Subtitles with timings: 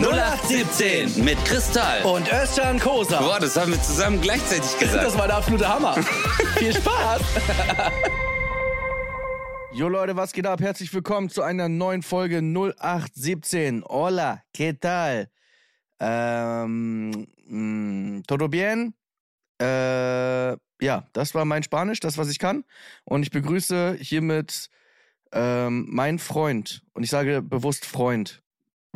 [0.00, 2.02] 0817 mit Kristall.
[2.04, 3.18] Und Özcan Kosa.
[3.20, 5.04] Boah, das haben wir zusammen gleichzeitig gesagt.
[5.04, 5.94] Das war der absolute Hammer.
[6.56, 7.20] Viel Spaß.
[9.72, 10.60] Jo Leute, was geht ab?
[10.60, 13.82] Herzlich willkommen zu einer neuen Folge 0817.
[13.88, 15.30] Hola, ¿qué tal?
[15.98, 18.94] Ähm, mh, todo bien?
[19.60, 22.62] Äh, ja, das war mein Spanisch, das, was ich kann.
[23.04, 24.70] Und ich begrüße hiermit
[25.32, 26.84] ähm, meinen Freund.
[26.94, 28.42] Und ich sage bewusst Freund,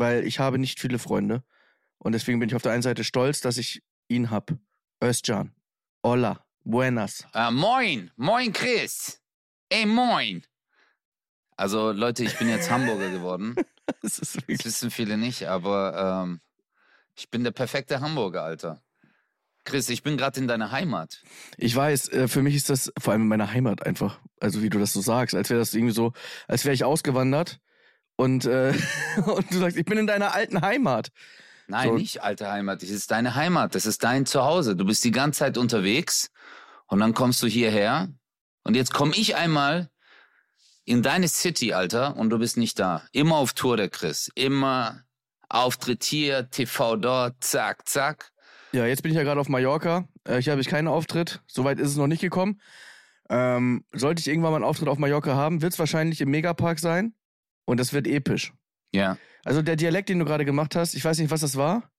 [0.02, 1.44] weil ich habe nicht viele Freunde.
[1.98, 4.52] Und deswegen bin ich auf der einen Seite stolz, dass ich ihn hab.
[5.00, 5.54] Özcan.
[6.02, 6.44] Hola.
[6.64, 7.24] Buenas.
[7.34, 9.20] Äh, moin, moin Chris.
[9.68, 10.42] Ey, moin.
[11.56, 13.54] Also Leute, ich bin jetzt Hamburger geworden.
[14.00, 16.40] Das Das wissen viele nicht, aber ähm,
[17.16, 18.80] ich bin der perfekte Hamburger, Alter.
[19.64, 21.20] Chris, ich bin gerade in deiner Heimat.
[21.56, 24.70] Ich weiß, äh, für mich ist das vor allem in meiner Heimat einfach, also wie
[24.70, 26.12] du das so sagst, als wäre das irgendwie so,
[26.48, 27.60] als wäre ich ausgewandert
[28.16, 28.72] und, äh,
[29.26, 31.08] und du sagst, ich bin in deiner alten Heimat.
[31.68, 31.94] Nein, So.
[31.96, 32.82] nicht alte Heimat.
[32.82, 33.74] Das ist deine Heimat.
[33.74, 34.76] Das ist dein Zuhause.
[34.76, 36.30] Du bist die ganze Zeit unterwegs
[36.86, 38.08] und dann kommst du hierher
[38.64, 39.88] und jetzt komme ich einmal
[40.84, 43.02] in deine City, Alter, und du bist nicht da.
[43.12, 44.30] Immer auf Tour, der Chris.
[44.34, 45.04] Immer
[45.48, 48.32] Auftritt hier, TV dort, zack, zack.
[48.72, 50.08] Ja, jetzt bin ich ja gerade auf Mallorca.
[50.24, 51.40] Äh, hier habe ich keinen Auftritt.
[51.46, 52.60] Soweit ist es noch nicht gekommen.
[53.28, 56.78] Ähm, sollte ich irgendwann mal einen Auftritt auf Mallorca haben, wird es wahrscheinlich im Megapark
[56.78, 57.14] sein.
[57.64, 58.52] Und das wird episch.
[58.94, 61.90] Ja, Also der Dialekt, den du gerade gemacht hast, ich weiß nicht, was das war.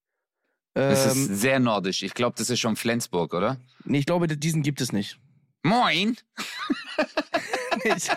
[0.73, 2.03] das ist Ähm, sehr nordisch.
[2.03, 3.57] Ich glaube, das ist schon Flensburg, oder?
[3.85, 5.19] nee, ich glaube, diesen gibt es nicht.
[5.63, 6.17] Moin!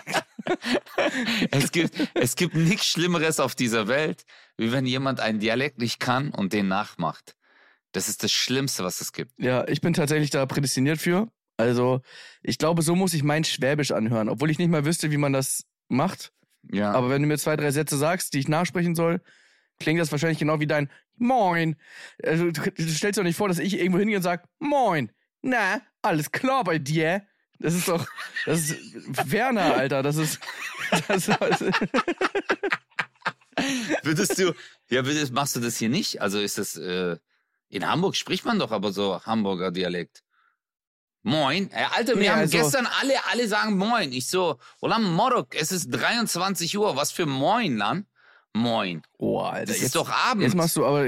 [1.51, 4.23] Es gibt, es gibt nichts Schlimmeres auf dieser Welt,
[4.57, 7.35] wie wenn jemand einen Dialekt nicht kann und den nachmacht.
[7.91, 9.31] Das ist das Schlimmste, was es gibt.
[9.37, 11.27] Ja, ich bin tatsächlich da prädestiniert für.
[11.57, 12.01] Also,
[12.43, 15.33] ich glaube, so muss ich mein Schwäbisch anhören, obwohl ich nicht mal wüsste, wie man
[15.33, 16.31] das macht.
[16.71, 16.91] Ja.
[16.91, 19.21] Aber wenn du mir zwei, drei Sätze sagst, die ich nachsprechen soll,
[19.79, 21.75] klingt das wahrscheinlich genau wie dein Moin.
[22.23, 25.11] Also, du, du stellst dir doch nicht vor, dass ich irgendwo hingehe und sag Moin.
[25.41, 27.23] Na, alles klar bei dir?
[27.59, 28.05] Das ist doch,
[28.45, 30.03] das ist Werner, Alter.
[30.03, 30.39] Das ist,
[31.07, 31.39] das ist
[34.03, 34.53] Würdest du,
[34.89, 36.21] ja, würdest, machst du das hier nicht?
[36.21, 37.17] Also ist das, äh,
[37.69, 40.23] in Hamburg spricht man doch aber so Hamburger Dialekt.
[41.27, 41.69] Moin.
[41.71, 44.11] Äh, Alter, wir Nee, haben also- gestern alle, alle sagen Moin.
[44.13, 46.95] Ich so, Olam Morok, es ist 23 Uhr.
[46.95, 48.05] Was für Moin, Lan?
[48.53, 49.01] Moin.
[49.17, 49.65] Oh, Alter.
[49.65, 50.43] Das jetzt, ist doch Abend.
[50.43, 51.05] Jetzt machst du aber,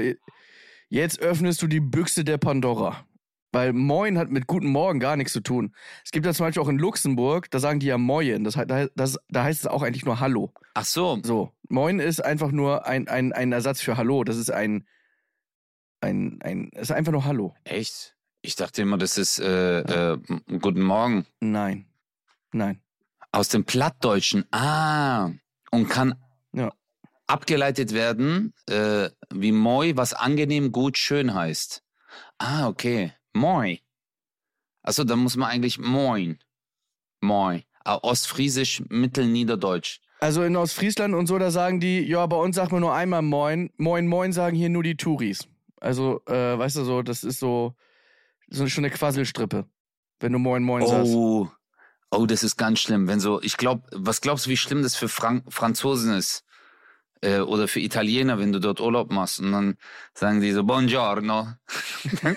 [0.90, 3.06] jetzt öffnest du die Büchse der Pandora.
[3.52, 5.74] Weil Moin hat mit Guten Morgen gar nichts zu tun.
[6.04, 8.44] Es gibt ja zum Beispiel auch in Luxemburg, da sagen die ja Moin.
[8.44, 8.58] Das,
[8.94, 10.52] das, da heißt es auch eigentlich nur Hallo.
[10.74, 11.18] Ach so.
[11.24, 14.22] So, Moin ist einfach nur ein, ein, ein Ersatz für Hallo.
[14.22, 14.86] Das ist ein,
[16.00, 17.54] ein, ein, es ist einfach nur Hallo.
[17.64, 18.16] Echt?
[18.42, 19.80] Ich dachte immer, das ist, äh,
[20.12, 20.18] äh,
[20.60, 21.26] Guten Morgen.
[21.40, 21.86] Nein.
[22.52, 22.80] Nein.
[23.32, 24.44] Aus dem Plattdeutschen.
[24.52, 25.30] Ah.
[25.70, 26.14] Und kann
[26.52, 26.72] Ja.
[27.26, 31.82] abgeleitet werden, äh, wie moi, was angenehm, gut, schön heißt.
[32.38, 33.12] Ah, okay.
[33.34, 33.78] Moi.
[34.82, 36.38] Achso, dann muss man eigentlich moin.
[37.20, 37.62] Moi.
[37.84, 40.00] Ah, Ostfriesisch, Mittelniederdeutsch.
[40.18, 43.22] Also in Ostfriesland und so, da sagen die, ja, bei uns sagt man nur einmal
[43.22, 43.70] Moin.
[43.76, 45.46] Moin, Moin sagen hier nur die Touris.
[45.80, 47.74] Also, äh, weißt du so, das ist so,
[48.50, 49.66] so schon eine Quasselstrippe.
[50.20, 51.12] Wenn du Moin, Moin sagst.
[51.14, 51.50] Oh.
[52.10, 53.06] Oh, das ist ganz schlimm.
[53.06, 56.44] Wenn so, ich glaube, was glaubst du, wie schlimm das für Frank Franzosen ist?
[57.22, 59.76] Äh, oder für Italiener, wenn du dort Urlaub machst und dann
[60.14, 61.52] sagen die so Buongiorno.
[62.22, 62.36] dann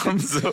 [0.00, 0.52] kommt, so,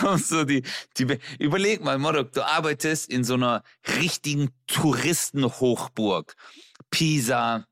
[0.00, 0.62] kommt so die,
[0.96, 3.62] die, Be- überleg mal, Morok, du arbeitest in so einer
[3.98, 6.34] richtigen Touristenhochburg.
[6.90, 7.66] Pisa,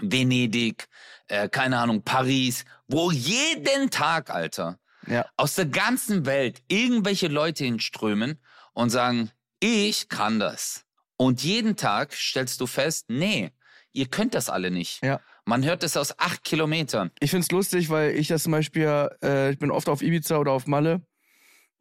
[0.00, 0.88] Venedig,
[1.28, 5.26] äh, keine Ahnung, Paris, wo jeden Tag, Alter, Ja.
[5.36, 8.38] aus der ganzen Welt irgendwelche Leute hinströmen
[8.72, 9.30] und sagen,
[9.60, 10.84] ich kann das.
[11.16, 13.50] Und jeden Tag stellst du fest, nee,
[13.92, 15.02] ihr könnt das alle nicht.
[15.02, 15.20] Ja.
[15.44, 17.10] Man hört es aus acht Kilometern.
[17.20, 20.52] Ich find's lustig, weil ich das zum Beispiel, äh, ich bin oft auf Ibiza oder
[20.52, 21.02] auf Malle,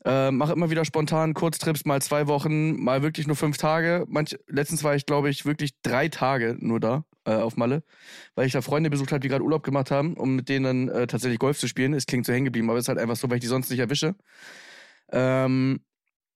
[0.05, 4.05] äh, mache immer wieder spontan Kurztrips, mal zwei Wochen, mal wirklich nur fünf Tage.
[4.07, 7.83] Manch, letztens war ich, glaube ich, wirklich drei Tage nur da äh, auf Malle,
[8.35, 10.89] weil ich da Freunde besucht habe, die gerade Urlaub gemacht haben, um mit denen dann
[10.89, 11.93] äh, tatsächlich Golf zu spielen.
[11.93, 13.69] Es klingt so hängen geblieben, aber es ist halt einfach so, weil ich die sonst
[13.69, 14.15] nicht erwische.
[15.11, 15.81] Ähm,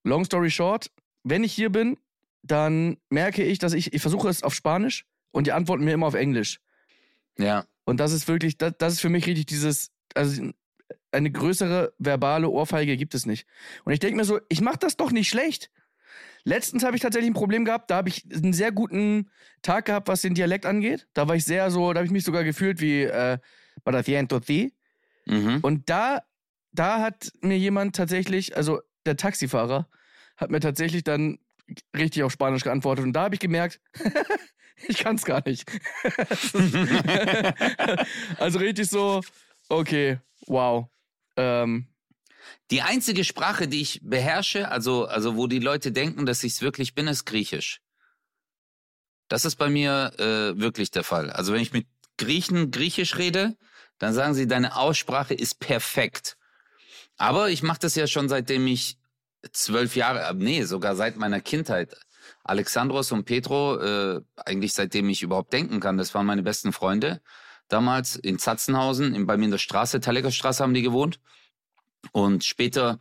[0.04, 0.92] long story short,
[1.24, 1.98] wenn ich hier bin,
[2.44, 6.08] dann merke ich, dass ich, ich versuche es auf Spanisch und die antworten mir immer
[6.08, 6.60] auf Englisch.
[7.38, 7.66] Ja.
[7.86, 10.52] Und das ist wirklich, das, das ist für mich richtig dieses, also
[11.12, 13.46] eine größere verbale Ohrfeige gibt es nicht.
[13.86, 15.72] Und ich denke mir so, ich mache das doch nicht schlecht.
[16.44, 19.30] Letztens habe ich tatsächlich ein Problem gehabt, da habe ich einen sehr guten
[19.62, 21.08] Tag gehabt, was den Dialekt angeht.
[21.14, 23.38] Da war ich sehr so, da habe ich mich sogar gefühlt wie äh,
[23.84, 24.74] Badaciento T.
[25.26, 25.60] Mhm.
[25.62, 26.22] Und da,
[26.72, 29.88] da hat mir jemand tatsächlich, also der Taxifahrer,
[30.38, 31.38] hat mir tatsächlich dann
[31.96, 33.06] richtig auf Spanisch geantwortet.
[33.06, 33.80] Und da habe ich gemerkt,
[34.88, 35.70] ich kann es gar nicht.
[38.38, 39.22] also richtig so,
[39.70, 40.88] okay, wow.
[41.38, 41.88] Ähm,
[42.72, 46.62] Die einzige Sprache, die ich beherrsche, also, also wo die Leute denken, dass ich es
[46.62, 47.82] wirklich bin, ist Griechisch.
[49.28, 51.30] Das ist bei mir äh, wirklich der Fall.
[51.30, 53.56] Also wenn ich mit Griechen Griechisch rede,
[53.98, 56.38] dann sagen sie, deine Aussprache ist perfekt.
[57.18, 58.98] Aber ich mache das ja schon seitdem ich
[59.52, 61.96] zwölf Jahre, äh, nee, sogar seit meiner Kindheit.
[62.44, 67.22] Alexandros und Petro, äh, eigentlich seitdem ich überhaupt denken kann, das waren meine besten Freunde.
[67.68, 71.20] Damals in Zatzenhausen, in, bei mir in der Straße, Tallecker Straße haben die gewohnt.
[72.12, 73.00] Und später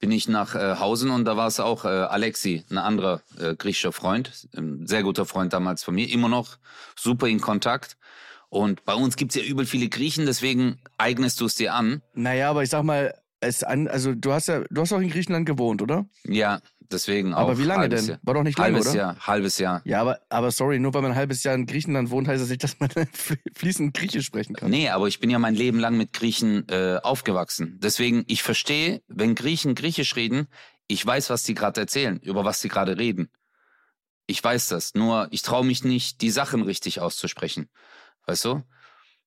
[0.00, 3.54] bin ich nach äh, Hausen und da war es auch äh, Alexi, ein anderer äh,
[3.54, 6.58] griechischer Freund, ein sehr guter Freund damals von mir, immer noch
[6.96, 7.96] super in Kontakt.
[8.48, 12.02] Und bei uns gibt's ja übel viele Griechen, deswegen eignest du es dir an.
[12.14, 15.10] naja, aber ich sag mal, es an, also du hast ja, du hast auch in
[15.10, 16.06] Griechenland gewohnt, oder?
[16.24, 16.60] Ja,
[16.92, 17.40] deswegen auch.
[17.40, 18.04] Aber wie lange denn?
[18.04, 18.18] Jahr.
[18.22, 18.96] War doch nicht lange, halbes oder?
[18.96, 19.82] Jahr, halbes Jahr.
[19.84, 22.48] Ja, aber, aber sorry, nur weil man ein halbes Jahr in Griechenland wohnt, heißt das
[22.48, 22.90] nicht, dass man
[23.54, 24.70] fließend Griechisch sprechen kann.
[24.70, 27.78] Nee, aber ich bin ja mein Leben lang mit Griechen äh, aufgewachsen.
[27.82, 30.46] Deswegen, ich verstehe, wenn Griechen Griechisch reden,
[30.86, 33.30] ich weiß, was sie gerade erzählen, über was sie gerade reden.
[34.26, 34.94] Ich weiß das.
[34.94, 37.68] Nur ich traue mich nicht, die Sachen richtig auszusprechen.
[38.26, 38.62] Weißt du?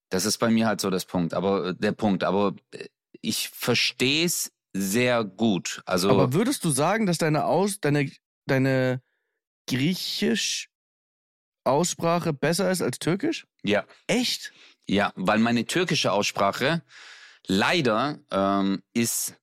[0.09, 1.33] Das ist bei mir halt so das Punkt.
[1.33, 2.23] Aber äh, der Punkt.
[2.23, 2.87] Aber äh,
[3.19, 5.81] ich verstehe es sehr gut.
[5.85, 8.11] Also Aber würdest du sagen, dass deine Aus, deine,
[8.45, 9.01] deine
[9.69, 10.69] Griechisch
[11.63, 13.45] Aussprache besser ist als Türkisch?
[13.63, 13.85] ja.
[14.07, 14.51] Echt?
[14.85, 16.81] Ja, weil meine türkische Aussprache
[17.47, 19.35] leider ähm, ist.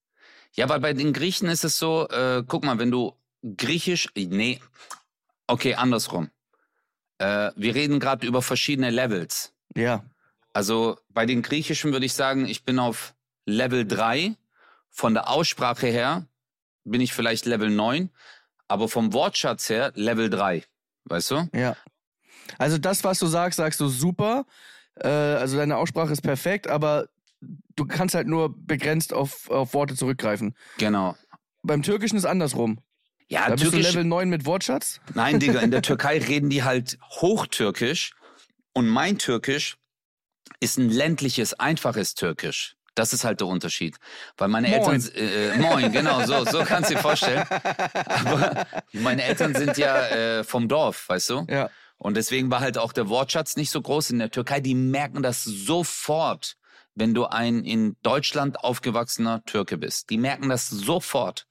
[0.52, 3.14] Ja, weil bei den Griechen ist es so, äh, guck mal, wenn du
[3.56, 4.08] Griechisch.
[4.14, 4.60] Nee,
[5.46, 6.30] okay, andersrum.
[7.18, 9.54] Äh, wir reden gerade über verschiedene Levels.
[9.74, 10.04] Ja.
[10.52, 13.14] Also bei den Griechischen würde ich sagen, ich bin auf
[13.46, 14.36] Level 3.
[14.90, 16.26] Von der Aussprache her
[16.84, 18.10] bin ich vielleicht Level 9,
[18.68, 20.64] aber vom Wortschatz her Level 3.
[21.04, 21.48] Weißt du?
[21.54, 21.76] Ja.
[22.58, 24.46] Also das, was du sagst, sagst du super.
[24.96, 27.08] Äh, also deine Aussprache ist perfekt, aber
[27.76, 30.54] du kannst halt nur begrenzt auf, auf Worte zurückgreifen.
[30.78, 31.16] Genau.
[31.62, 32.80] Beim Türkischen ist andersrum.
[33.28, 35.00] Ja, Da bist du Türkisch, Level 9 mit Wortschatz.
[35.14, 38.14] Nein, Digga, in der Türkei reden die halt Hochtürkisch
[38.72, 39.78] und mein Türkisch
[40.58, 42.76] ist ein ländliches, einfaches Türkisch.
[42.94, 43.96] Das ist halt der Unterschied.
[44.36, 45.00] Weil meine Moin.
[45.00, 47.46] Eltern, äh, moin, genau, so, so kannst du dir vorstellen.
[48.06, 51.46] Aber meine Eltern sind ja äh, vom Dorf, weißt du?
[51.48, 51.70] Ja.
[51.98, 54.60] Und deswegen war halt auch der Wortschatz nicht so groß in der Türkei.
[54.60, 56.56] Die merken das sofort,
[56.94, 60.10] wenn du ein in Deutschland aufgewachsener Türke bist.
[60.10, 61.46] Die merken das sofort.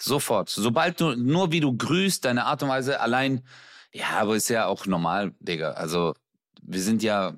[0.00, 0.48] Sofort.
[0.48, 3.46] Sobald du, nur wie du grüßt, deine Art und Weise allein,
[3.92, 5.72] ja, aber ist ja auch normal, Digga.
[5.72, 6.14] Also,
[6.62, 7.34] wir sind ja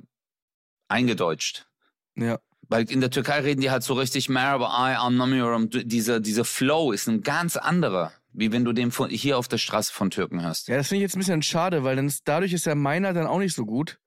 [0.89, 1.67] eingedeutscht.
[2.15, 2.39] Ja.
[2.73, 5.69] Weil in der Türkei reden die halt so richtig, Merhaba, I anlamıyorum.
[5.71, 9.59] Dieser, dieser Flow ist ein ganz anderer, wie wenn du den von, hier auf der
[9.59, 10.69] Straße von Türken hörst.
[10.69, 13.13] Ja, das finde ich jetzt ein bisschen schade, weil dann ist, dadurch ist ja meiner
[13.13, 13.99] dann auch nicht so gut.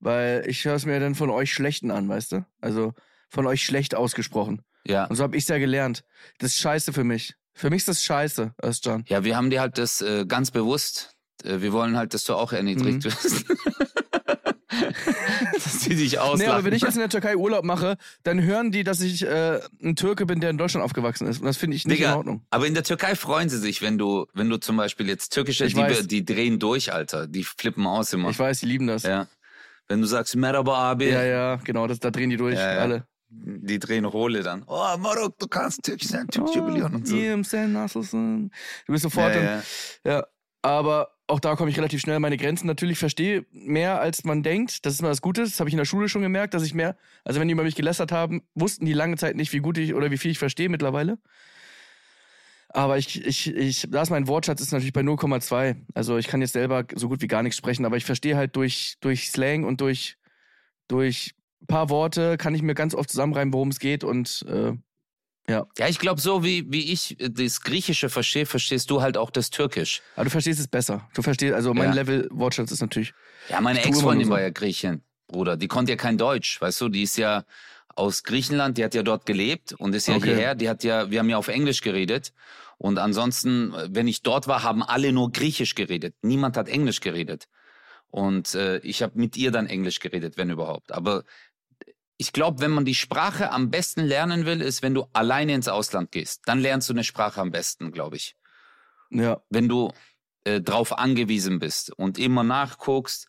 [0.00, 2.46] Weil ich höre es mir dann von euch Schlechten an, weißt du?
[2.60, 2.92] Also
[3.28, 4.62] von euch schlecht ausgesprochen.
[4.84, 5.04] Ja.
[5.04, 6.04] Und so habe ich ja gelernt.
[6.38, 7.34] Das ist scheiße für mich.
[7.54, 9.04] Für mich ist das scheiße, Özcan.
[9.08, 11.14] Ja, wir haben dir halt das äh, ganz bewusst.
[11.44, 13.04] Äh, wir wollen halt, dass du auch erniedrigt Mhm.
[13.04, 13.44] wirst.
[15.64, 16.38] dass die dich auslachen.
[16.40, 19.22] Nee, aber wenn ich jetzt in der Türkei Urlaub mache, dann hören die, dass ich
[19.26, 21.40] äh, ein Türke bin, der in Deutschland aufgewachsen ist.
[21.40, 22.42] Und das finde ich nicht Digga, in Ordnung.
[22.50, 25.64] aber in der Türkei freuen sie sich, wenn du, wenn du zum Beispiel jetzt türkische,
[25.66, 26.06] Ich die, weiß.
[26.06, 27.26] die drehen durch, Alter.
[27.26, 28.30] Die flippen aus immer.
[28.30, 29.02] Ich weiß, die lieben das.
[29.04, 29.26] Ja, ja.
[29.88, 32.80] Wenn du sagst, Merhaba abi, ja, genau, das, da drehen die durch, Ja, ja.
[32.80, 33.04] alle.
[33.28, 34.62] die drehen Rohle dann.
[34.66, 37.16] Oh, Marok, du kannst türkisch sein, türkische Million und so.
[37.16, 39.62] Du bist sofort Ja, ja.
[40.04, 40.26] Ja,
[40.62, 42.66] aber auch da komme ich relativ schnell an meine Grenzen.
[42.66, 44.84] Natürlich verstehe mehr, als man denkt.
[44.84, 45.42] Das ist mal das Gute.
[45.42, 47.62] Das habe ich in der Schule schon gemerkt, dass ich mehr, also wenn die über
[47.62, 50.38] mich gelästert haben, wussten die lange Zeit nicht, wie gut ich oder wie viel ich
[50.38, 51.18] verstehe mittlerweile.
[52.68, 55.76] Aber ich, ich, ich, da ist mein Wortschatz ist natürlich bei 0,2.
[55.94, 58.54] Also ich kann jetzt selber so gut wie gar nichts sprechen, aber ich verstehe halt
[58.54, 60.18] durch, durch Slang und durch,
[60.86, 61.34] durch
[61.66, 64.72] paar Worte kann ich mir ganz oft zusammenreimen, worum es geht und äh,
[65.50, 69.30] Ja, ich glaube, so wie, wie ich äh, das Griechische verstehe, verstehst du halt auch
[69.30, 70.02] das Türkisch.
[70.16, 71.08] aber du verstehst es besser.
[71.14, 71.94] Du verstehst, also mein Ja.
[71.94, 73.12] Level Wortschatz ist natürlich.
[73.48, 74.32] Ja, meine Ex-Freundin so.
[74.32, 75.56] war ja Griechin, Bruder.
[75.56, 76.88] Die konnte ja kein Deutsch, weißt du?
[76.88, 77.44] Die ist ja
[77.96, 80.26] aus Griechenland, die hat ja dort gelebt und ist ja Okay.
[80.28, 80.54] hierher.
[80.54, 82.32] Die hat ja, wir haben ja auf Englisch geredet.
[82.78, 86.14] Und ansonsten, äh, wenn ich dort war, haben alle nur Griechisch geredet.
[86.22, 87.46] Niemand hat Englisch geredet.
[88.10, 90.92] Und äh, ich habe mit ihr dann Englisch geredet, wenn überhaupt.
[90.92, 91.24] Aber
[92.20, 95.68] ich glaube, wenn man die Sprache am besten lernen will, ist, wenn du alleine ins
[95.68, 96.42] Ausland gehst.
[96.44, 98.36] Dann lernst du eine Sprache am besten, glaube ich
[99.08, 99.90] Ja, wenn du
[100.44, 103.26] äh, drauf angewiesen bist und immer nachguckst,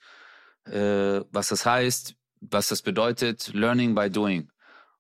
[0.66, 4.52] äh, was das heißt, was das bedeutet, learning by doing.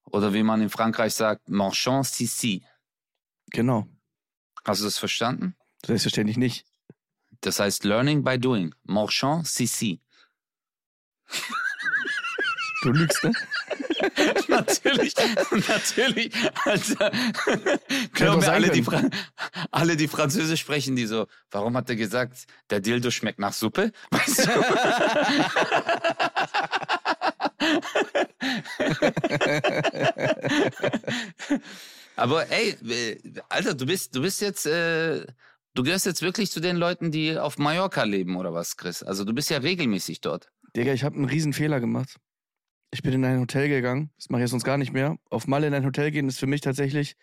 [0.05, 2.63] Oder wie man in Frankreich sagt, marchand ici.
[3.51, 3.89] genau.
[4.63, 5.57] Hast du das verstanden?
[5.85, 6.65] Selbstverständlich nicht.
[7.41, 8.73] Das heißt Learning by Doing.
[8.83, 9.99] Marchand Sissi.
[12.83, 13.33] Du lügst, ne?
[14.47, 15.13] natürlich,
[15.67, 16.31] natürlich.
[16.65, 16.95] Also,
[18.13, 18.85] können wir alle die,
[19.71, 23.91] alle, die Französisch sprechen, die so, warum hat er gesagt, der Dildo schmeckt nach Suppe?
[24.11, 24.51] Weißt du?
[32.15, 33.17] Aber ey, äh,
[33.49, 35.25] Alter, du bist, du bist jetzt, äh,
[35.73, 39.03] du gehörst jetzt wirklich zu den Leuten, die auf Mallorca leben oder was, Chris?
[39.03, 40.51] Also du bist ja regelmäßig dort.
[40.75, 42.17] Digga, ich habe einen riesen Fehler gemacht.
[42.93, 44.11] Ich bin in ein Hotel gegangen.
[44.17, 45.15] Das mache ich jetzt sonst gar nicht mehr.
[45.29, 47.15] Auf Malle in ein Hotel gehen ist für mich tatsächlich,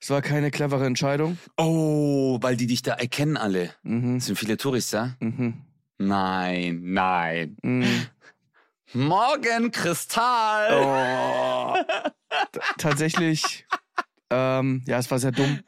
[0.00, 1.38] es war keine clevere Entscheidung.
[1.56, 3.70] Oh, weil die dich da erkennen alle.
[3.82, 4.16] Mhm.
[4.16, 5.16] Es sind viele Touristen.
[5.20, 5.62] Mhm.
[5.96, 7.56] Nein, nein.
[7.62, 8.06] Mhm.
[8.92, 10.68] Morgen Kristall.
[10.74, 11.74] Oh.
[12.78, 13.66] Tatsächlich,
[14.28, 15.60] ähm, ja, es war sehr dumm.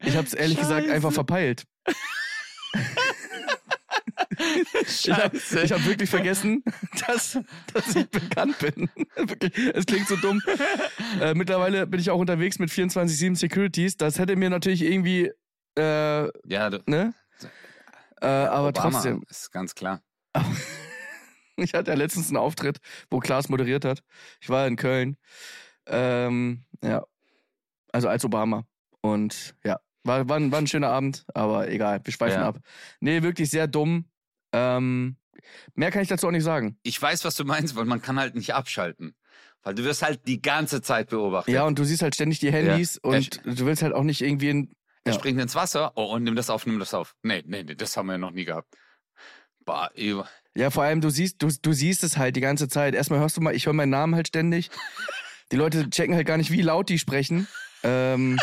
[0.00, 0.94] Ich habe es ehrlich gesagt Scheiße.
[0.94, 1.64] einfach verpeilt.
[4.82, 5.60] Ich habe Scheiße.
[5.62, 6.62] ich hab wirklich vergessen,
[7.06, 7.38] dass,
[7.72, 8.90] dass ich bekannt bin.
[9.16, 10.40] wirklich, es klingt so dumm.
[11.20, 13.96] Äh, mittlerweile bin ich auch unterwegs mit 24-7 Securities.
[13.96, 15.30] Das hätte mir natürlich irgendwie,
[15.78, 17.14] äh, ja, du, ne?
[18.20, 20.02] Äh, aber Obama, trotzdem, Ist ganz klar.
[21.56, 22.78] ich hatte ja letztens einen Auftritt,
[23.10, 24.02] wo Klaas moderiert hat.
[24.40, 25.16] Ich war in Köln.
[25.86, 27.04] Ähm, ja.
[27.92, 28.64] Also als Obama.
[29.00, 32.48] Und ja, war, war, ein, war ein schöner Abend, aber egal, wir schweifen Ja.
[32.48, 32.58] ab.
[33.00, 34.04] Nee, wirklich sehr dumm.
[34.52, 35.16] Ähm,
[35.74, 36.78] mehr kann ich dazu auch nicht sagen.
[36.82, 39.14] Ich weiß, was du meinst, weil man kann halt nicht abschalten.
[39.62, 41.52] Weil du wirst halt die ganze Zeit beobachtet.
[41.54, 43.10] Ja, und du siehst halt ständig die Handys Ja.
[43.10, 44.74] und du willst halt auch nicht irgendwie in.
[45.04, 45.18] Er ja.
[45.18, 45.92] springt ins Wasser.
[45.96, 47.14] Oh, und nimm das auf, nimm das auf.
[47.22, 48.74] Nee, nee, nee, das haben wir ja noch nie gehabt.
[49.64, 50.28] Bah, über.
[50.54, 52.94] Ja, vor allem, du siehst, du, du siehst es halt die ganze Zeit.
[52.94, 54.70] Erstmal hörst du mal, ich höre meinen Namen halt ständig.
[55.52, 57.48] Die Leute checken halt gar nicht, wie laut die sprechen.
[57.82, 58.38] Ähm,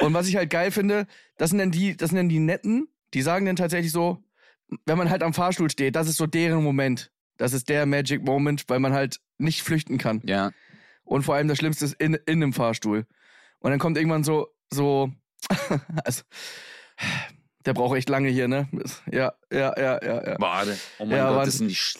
[0.00, 2.86] und was ich halt geil finde, das sind dann die, das sind dann die Netten,
[3.14, 4.22] die sagen dann tatsächlich so,
[4.86, 7.10] wenn man halt am Fahrstuhl steht, das ist so deren Moment.
[7.36, 10.20] Das ist der Magic Moment, weil man halt nicht flüchten kann.
[10.24, 10.50] Ja.
[11.04, 13.06] Und vor allem das Schlimmste ist in, in einem Fahrstuhl.
[13.60, 15.10] Und dann kommt irgendwann so, so,
[16.04, 16.22] also,
[17.64, 18.68] der braucht echt lange hier, ne?
[19.10, 20.36] Ja, ja, ja, ja, ja.
[20.38, 20.78] Warte.
[20.98, 21.98] Oh mein Ja, Gott, das sind die sch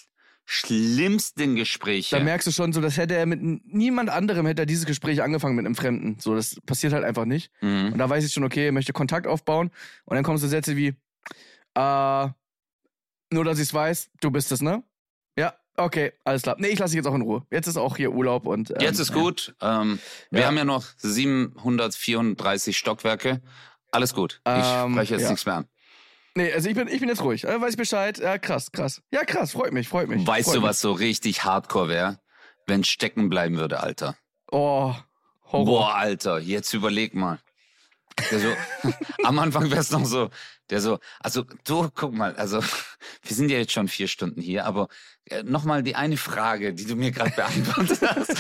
[0.53, 2.17] schlimmsten Gespräche.
[2.17, 5.23] Da merkst du schon so, das hätte er mit niemand anderem hätte er dieses Gespräch
[5.23, 6.17] angefangen mit einem Fremden.
[6.19, 7.53] So, das passiert halt einfach nicht.
[7.61, 7.93] mhm.
[7.93, 9.71] Und da weiß ich schon, okay, er möchte Kontakt aufbauen.
[10.07, 10.95] Und dann kommen so Sätze wie,
[11.75, 12.29] äh,
[13.31, 14.83] nur dass ich es weiß, du bist es, ne?
[15.39, 16.57] Ja, okay, alles klar.
[16.59, 17.47] Nee, ich lasse dich jetzt auch in Ruhe.
[17.51, 18.71] Jetzt ist auch hier Urlaub und.
[18.71, 19.55] Ähm, Jetzt ist gut.
[19.61, 19.99] Ähm,
[20.31, 20.47] wir Ja.
[20.49, 23.41] haben ja noch 734 Stockwerke.
[23.93, 24.41] Alles gut.
[24.47, 25.31] Ich Ähm, spreche jetzt ja.
[25.31, 25.69] nichts mehr an.
[26.37, 27.45] Nee, also ich bin, ich bin jetzt ruhig.
[27.45, 28.19] Äh, weiß ich Bescheid.
[28.19, 29.03] Ja, krass, krass.
[29.11, 30.25] Ja, krass, freut mich, freut mich.
[30.27, 30.69] Weißt freut du, mich.
[30.69, 32.21] was so richtig hardcore wäre?
[32.67, 34.17] Wenn stecken bleiben würde, Alter.
[34.53, 34.95] Oh,
[35.47, 35.65] Horror.
[35.65, 37.41] Boah, Alter, jetzt überleg mal.
[38.31, 38.53] Der so,
[39.25, 40.31] am Anfang wäre es noch so,
[40.71, 44.67] der so, also du, guck mal, also wir sind ja jetzt schon vier Stunden hier,
[44.67, 44.89] aber
[45.27, 48.37] äh, nochmal die eine Frage, die du mir gerade beantwortet hast.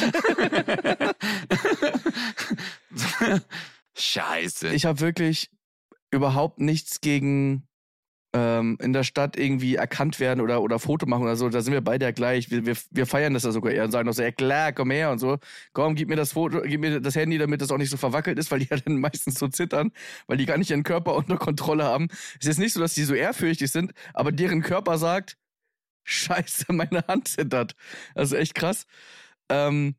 [3.94, 4.68] Scheiße.
[4.68, 5.50] Ich habe wirklich
[6.10, 7.68] überhaupt nichts gegen
[8.32, 11.48] ähm, in der Stadt irgendwie erkannt werden oder, oder Foto machen oder so.
[11.48, 12.50] Da sind wir beide ja gleich.
[12.50, 14.90] Wir, wir, wir feiern das ja sogar eher und sagen doch so, ja klar, komm
[14.90, 15.38] her und so.
[15.72, 18.38] Komm, gib mir das Foto, gib mir das Handy, damit das auch nicht so verwackelt
[18.38, 19.90] ist, weil die ja dann meistens so zittern,
[20.26, 22.08] weil die gar nicht ihren Körper unter Kontrolle haben.
[22.40, 25.36] Es ist nicht so, dass die so ehrfürchtig sind, aber deren Körper sagt,
[26.04, 27.74] scheiße, meine Hand zittert.
[28.14, 28.86] Also echt krass.
[29.48, 29.96] Ähm,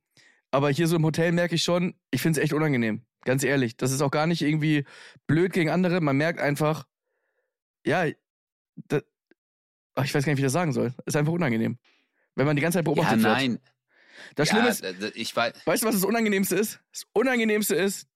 [0.51, 3.03] aber hier so im Hotel merke ich schon, ich finde es echt unangenehm.
[3.23, 3.77] Ganz ehrlich.
[3.77, 4.85] Das ist auch gar nicht irgendwie
[5.27, 6.01] blöd gegen andere.
[6.01, 6.85] Man merkt einfach,
[7.85, 8.05] ja,
[8.75, 9.01] da,
[9.95, 10.93] ach, ich weiß gar nicht, wie ich das sagen soll.
[11.05, 11.77] Ist einfach unangenehm.
[12.35, 13.33] Wenn man die ganze Zeit ja, beobachtet wird.
[13.33, 13.59] nein.
[14.35, 16.79] Das ja, Schlimme ist, ich weiß, weißt du, was das Unangenehmste ist?
[16.91, 18.07] Das Unangenehmste ist,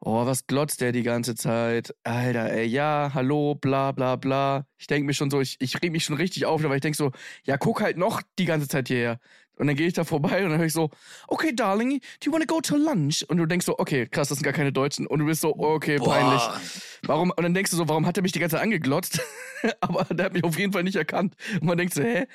[0.00, 1.94] oh, was glotzt der die ganze Zeit?
[2.04, 4.66] Alter, ey, ja, hallo, bla, bla, bla.
[4.78, 6.96] Ich denke mir schon so, ich, ich reg mich schon richtig auf, weil ich denke
[6.96, 7.12] so,
[7.44, 9.18] ja, guck halt noch die ganze Zeit hierher.
[9.62, 10.90] Und dann gehe ich da vorbei und dann höre ich so,
[11.28, 13.24] okay, darling, do you wanna go to lunch?
[13.28, 15.06] Und du denkst so, okay, krass, das sind gar keine Deutschen.
[15.06, 16.42] Und du bist so, okay, peinlich.
[16.42, 16.60] boah,
[17.06, 17.30] Warum?
[17.30, 19.20] Und dann denkst du so, warum hat er mich die ganze Zeit angeglotzt?
[19.80, 21.36] Aber der hat mich auf jeden Fall nicht erkannt.
[21.60, 22.26] Und man denkt so, hä?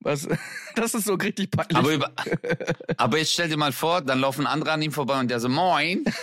[0.00, 0.26] Was?
[0.76, 1.76] Das ist so richtig peinlich.
[1.76, 2.12] aber, über,
[2.96, 5.48] aber jetzt stell dir mal vor, dann laufen andere an ihm vorbei und der so,
[5.48, 6.04] moin.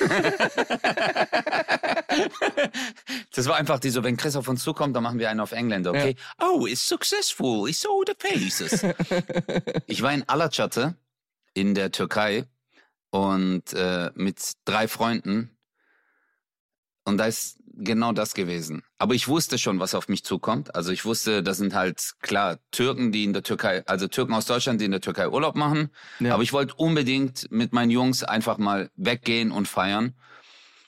[3.35, 5.51] Das war einfach die so, wenn Chris auf uns zukommt, dann machen wir einen auf
[5.51, 6.15] Engländer, okay?
[6.41, 8.83] Oh, it's successful, it's all the faces.
[9.87, 10.95] ich war in Alaçatı
[11.53, 12.45] in der Türkei
[13.11, 15.55] und äh, mit drei Freunden
[17.03, 18.83] und da ist genau das gewesen.
[18.97, 20.75] Aber ich wusste schon, was auf mich zukommt.
[20.75, 24.45] Also ich wusste, das sind halt klar Türken, die in der Türkei, also Türken aus
[24.45, 25.89] Deutschland, die in der Türkei Urlaub machen.
[26.19, 26.33] Ja.
[26.33, 30.15] Aber ich wollte unbedingt mit meinen Jungs einfach mal weggehen und feiern.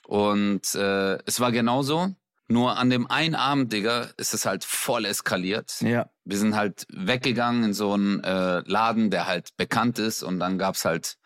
[0.05, 2.15] Und äh, es war genauso.
[2.51, 5.81] Nur an dem einen Abend, Digga, ist es halt voll eskaliert.
[5.81, 6.09] Ja.
[6.25, 10.57] Wir sind halt weggegangen in so einen äh, Laden, der halt bekannt ist und dann
[10.57, 11.17] gab's halt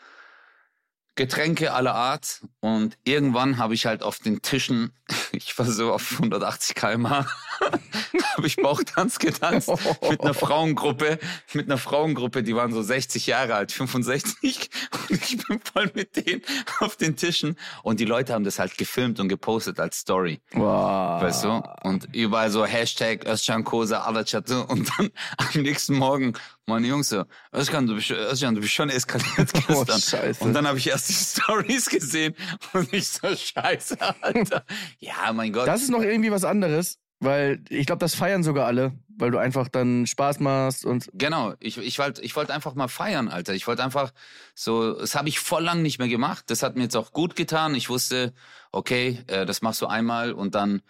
[1.16, 2.42] Getränke aller Art.
[2.60, 4.94] Und irgendwann habe ich halt auf den Tischen,
[5.32, 7.28] ich war so auf 180 km/h,
[8.36, 9.70] habe ich Bauchtanz getanzt
[10.10, 11.20] mit einer Frauengruppe,
[11.54, 14.70] mit einer Frauengruppe, die waren so 60 Jahre alt, 65
[15.10, 16.42] und ich bin voll mit denen
[16.80, 20.42] auf den Tischen und die Leute haben das halt gefilmt und gepostet als Story.
[20.54, 21.22] Wow.
[21.22, 21.64] Weißt du?
[21.84, 26.34] Und überall so Hashtag Özcan Kosa, Alachatı und dann am nächsten Morgen
[26.66, 30.00] meine Jungs so, Özcan, du bist, Özcan, du bist schon eskaliert Oh, gestern.
[30.00, 30.44] scheiße.
[30.44, 32.36] und dann habe ich erst die Stories gesehen
[32.74, 34.64] und ich so, scheiße, Alter.
[35.00, 35.68] ja, mein Gott.
[35.68, 39.38] Das ist noch irgendwie was anderes, weil ich glaube, das feiern sogar alle, weil du
[39.38, 43.54] einfach dann Spaß machst und Genau, ich, ich wollte ich wollt einfach mal feiern, Alter.
[43.54, 44.12] Ich wollte einfach
[44.56, 46.46] so, das habe ich voll lang nicht mehr gemacht.
[46.48, 47.76] Das hat mir jetzt auch gut getan.
[47.76, 48.34] Ich wusste,
[48.72, 50.82] okay, äh, das machst du einmal und dann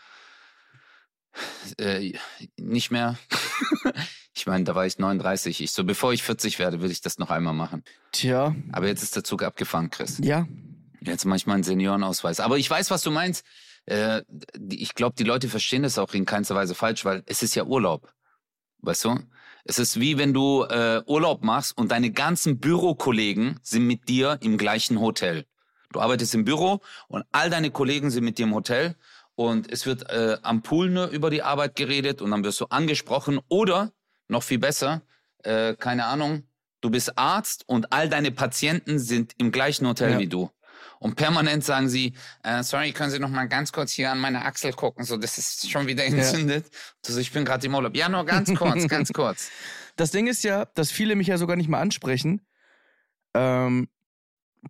[1.77, 2.13] äh,
[2.57, 3.17] nicht mehr.
[4.33, 5.61] ich meine, da war ich 39.
[5.61, 7.83] Ich so, bevor ich 40 werde, will ich das noch einmal machen.
[8.11, 10.19] tja, Aber jetzt ist der Zug abgefahren, Chris.
[10.23, 10.47] ja,
[11.05, 12.39] Jetzt mache ich mal einen Seniorenausweis.
[12.39, 13.45] Aber ich weiß, was du meinst.
[13.85, 14.21] Äh,
[14.69, 17.63] ich glaube, die Leute verstehen das auch in keinster Weise falsch, weil es ist ja
[17.63, 18.13] Urlaub.
[18.79, 19.19] Weißt du?
[19.65, 24.37] Es ist wie wenn du äh, Urlaub machst und deine ganzen Bürokollegen sind mit dir
[24.41, 25.45] im gleichen Hotel.
[25.91, 28.95] Du arbeitest im Büro und all deine Kollegen sind mit dir im Hotel
[29.35, 32.65] und es wird äh, am Pool nur über die Arbeit geredet und dann wirst du
[32.65, 33.93] angesprochen oder
[34.27, 35.01] noch viel besser,
[35.43, 36.43] äh, keine Ahnung,
[36.81, 40.19] du bist Arzt und all deine Patienten sind im gleichen Hotel Ja.
[40.19, 40.49] wie du.
[41.03, 44.45] Und permanent sagen sie, äh, sorry, können Sie noch mal ganz kurz hier an meine
[44.45, 46.65] Achsel gucken, so das ist schon wieder entzündet.
[47.05, 47.93] Du so, ich bin gerade im Urlaub.
[47.93, 49.51] Ja, nur ganz kurz, ganz kurz.
[49.97, 52.39] Das Ding ist ja, dass viele mich ja sogar nicht mal ansprechen.
[53.33, 53.89] Ähm,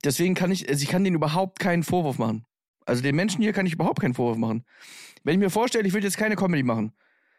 [0.04, 2.48] deswegen kann ich, also ich kann denen überhaupt keinen Vorwurf machen.
[2.84, 4.66] Also den Menschen hier kann ich überhaupt keinen Vorwurf machen.
[5.24, 6.94] Wenn ich mir vorstelle, ich würde jetzt keine Comedy machen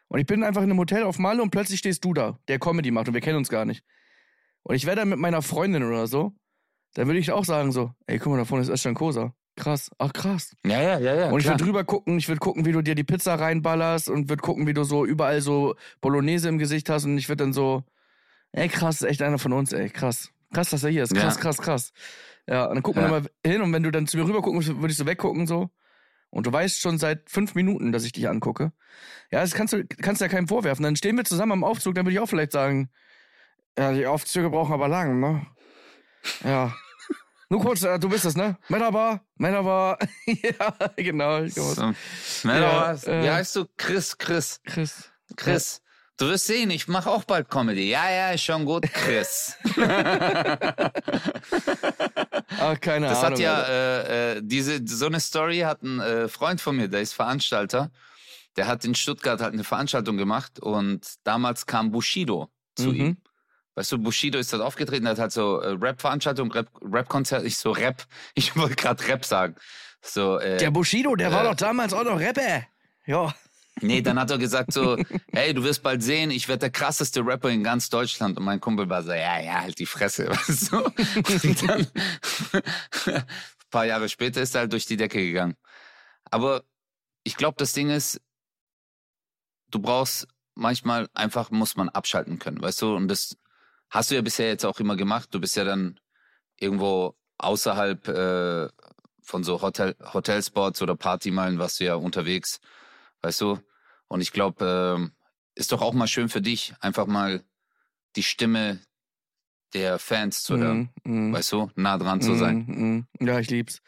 [0.07, 2.59] und ich bin einfach in einem Hotel auf Malle und plötzlich stehst du da, der
[2.59, 3.83] Comedy macht und wir kennen uns gar nicht.
[4.63, 6.33] Und ich wäre da mit meiner Freundin oder so,
[6.95, 9.33] dann würde ich auch sagen so, ey, guck mal, da vorne ist Özcan Kosa.
[9.55, 10.53] Krass, ach krass.
[10.65, 11.29] Ja, ja, ja, ja.
[11.29, 14.27] Und ich würde drüber gucken, ich würde gucken, wie du dir die Pizza reinballerst und
[14.27, 17.53] würde gucken, wie du so überall so Bolognese im Gesicht hast und ich würde dann
[17.53, 17.83] so,
[18.51, 20.31] ey krass, ist echt einer von uns, ey, krass.
[20.53, 21.41] Krass, dass er hier ist, krass, Ja.
[21.41, 21.93] krass, krass.
[22.47, 23.09] Ja, und dann gucken Ja.
[23.09, 25.05] wir mal hin und wenn du dann zu mir rüber gucken würdest, würde ich so
[25.05, 25.69] weggucken so.
[26.29, 28.73] Und du weißt schon seit fünf Minuten, dass ich dich angucke.
[29.31, 30.83] Ja, das kannst du kannst ja keinem vorwerfen.
[30.83, 32.89] Dann stehen wir zusammen am Aufzug, dann würde ich auch vielleicht sagen,
[33.77, 35.45] ja, die Aufzüge brauchen aber lang, ne?
[36.43, 36.75] Ja.
[37.55, 38.57] Nur kurz, äh, du bist es, ne?
[38.67, 39.97] Männerbar, Männerbar.
[40.25, 41.47] ja, genau.
[41.47, 41.93] So.
[42.43, 43.65] Na, Ja, äh, Wie heißt du?
[43.77, 45.09] Chris, Chris, Chris.
[45.37, 45.81] Chris.
[46.17, 47.89] Du wirst sehen, ich mache auch bald Comedy.
[47.89, 49.53] Ja, ja, ist schon gut, Chris.
[52.59, 53.31] Ach, keine Das Ahnung.
[53.33, 56.99] hat ja, äh, äh, diese, so eine Story hat ein äh, Freund von mir, der
[57.01, 57.89] ist Veranstalter.
[58.57, 62.95] Der hat in Stuttgart halt eine Veranstaltung gemacht und damals kam Bushido zu Mhm.
[62.95, 63.17] ihm.
[63.75, 67.71] Weißt du, Bushido ist dort aufgetreten, hat halt so äh, Rap-Veranstaltung, Rap- Rap-Konzert, ich so
[67.71, 69.55] Rap, ich wollte gerade Rap sagen.
[70.01, 72.63] So, äh, Der Bushido, der war äh, doch damals auch noch Rapper.
[73.05, 73.33] Ja.
[73.81, 74.97] Nee, dann hat er gesagt so,
[75.33, 78.37] hey, du wirst bald sehen, ich werde der krasseste Rapper in ganz Deutschland.
[78.37, 80.29] Und mein Kumpel war so, ja, ja, halt die Fresse.
[80.29, 80.77] Weißt du?
[80.85, 81.87] Und dann,
[83.13, 83.23] ein
[83.69, 85.55] paar Jahre später ist er halt durch die Decke gegangen.
[86.31, 86.63] Aber
[87.23, 88.21] ich glaube, das Ding ist,
[89.71, 92.95] du brauchst manchmal einfach, muss man abschalten können, weißt du?
[92.95, 93.35] Und das
[93.89, 95.29] hast du ja bisher jetzt auch immer gemacht.
[95.31, 95.99] Du bist ja dann
[96.59, 98.69] irgendwo außerhalb äh,
[99.21, 102.59] von so Hotel, Hotelspots oder Partymeilen warst du ja unterwegs,
[103.21, 103.59] weißt du?
[104.07, 105.11] Und ich glaube, ähm,
[105.55, 107.43] ist doch auch mal schön für dich, einfach mal
[108.15, 108.79] die Stimme
[109.73, 111.71] der Fans zu hören, Mhm, mhm, weißt du?
[111.75, 112.65] Nah dran zu sein.
[112.67, 113.27] mhm, mhm.
[113.27, 113.81] Ja, ich lieb's.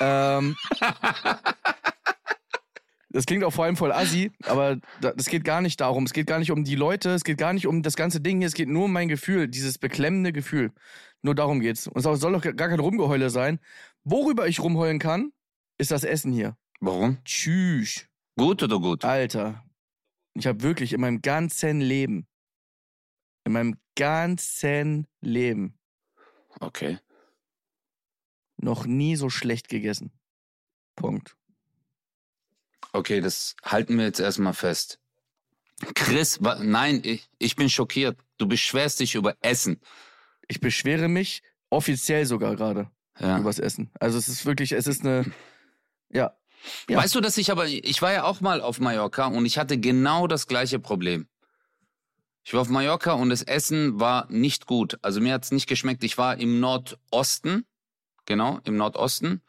[0.00, 0.56] ähm,
[3.14, 6.02] das klingt auch vor allem voll assi, aber das geht gar nicht darum.
[6.04, 8.38] Es geht gar nicht um die Leute, es geht gar nicht um das ganze Ding
[8.38, 10.72] hier, es geht nur um mein Gefühl, dieses beklemmende Gefühl.
[11.22, 11.86] Nur darum geht's.
[11.86, 13.60] Und es soll doch gar kein Rumgeheule sein.
[14.02, 15.32] Worüber ich rumheulen kann,
[15.78, 16.56] ist das Essen hier.
[16.80, 17.18] Warum?
[17.24, 18.08] Tschüss.
[18.36, 19.04] Gut oder gut?
[19.04, 19.64] Alter,
[20.34, 22.26] ich habe wirklich in meinem ganzen Leben,
[23.44, 25.78] in meinem ganzen Leben
[26.58, 26.98] Okay.
[28.56, 30.10] noch nie so schlecht gegessen.
[30.96, 31.36] Punkt.
[32.94, 35.00] Okay, das halten wir jetzt erstmal fest.
[35.96, 38.16] Chris, nein, ich, ich bin schockiert.
[38.38, 39.80] Du beschwerst dich über Essen.
[40.46, 43.38] Ich beschwere mich offiziell sogar gerade Ja.
[43.38, 43.90] übers Essen.
[43.98, 45.24] Also es ist wirklich, es ist eine,
[46.10, 46.36] ja,
[46.88, 46.98] Ja.
[46.98, 49.76] Weißt du, dass ich aber, ich war ja auch mal auf Mallorca und ich hatte
[49.78, 51.26] genau das gleiche Problem.
[52.44, 54.98] Ich war auf Mallorca und das Essen war nicht gut.
[55.02, 56.04] Also mir hat's nicht geschmeckt.
[56.04, 57.66] Ich war im Nordosten,
[58.24, 59.42] genau, im Nordosten.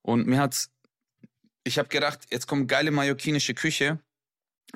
[0.00, 0.70] Und mir hat's
[1.64, 3.98] ich habe gedacht, jetzt kommt geile mallorquinische Küche.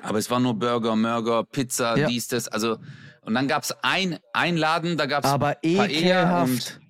[0.01, 2.07] Aber es war nur Burger, Mörger, Pizza, Ja.
[2.07, 2.47] dies, das.
[2.47, 2.77] Also,
[3.21, 6.81] und dann gab's ein, ein Laden, da gab's Aber Paella und,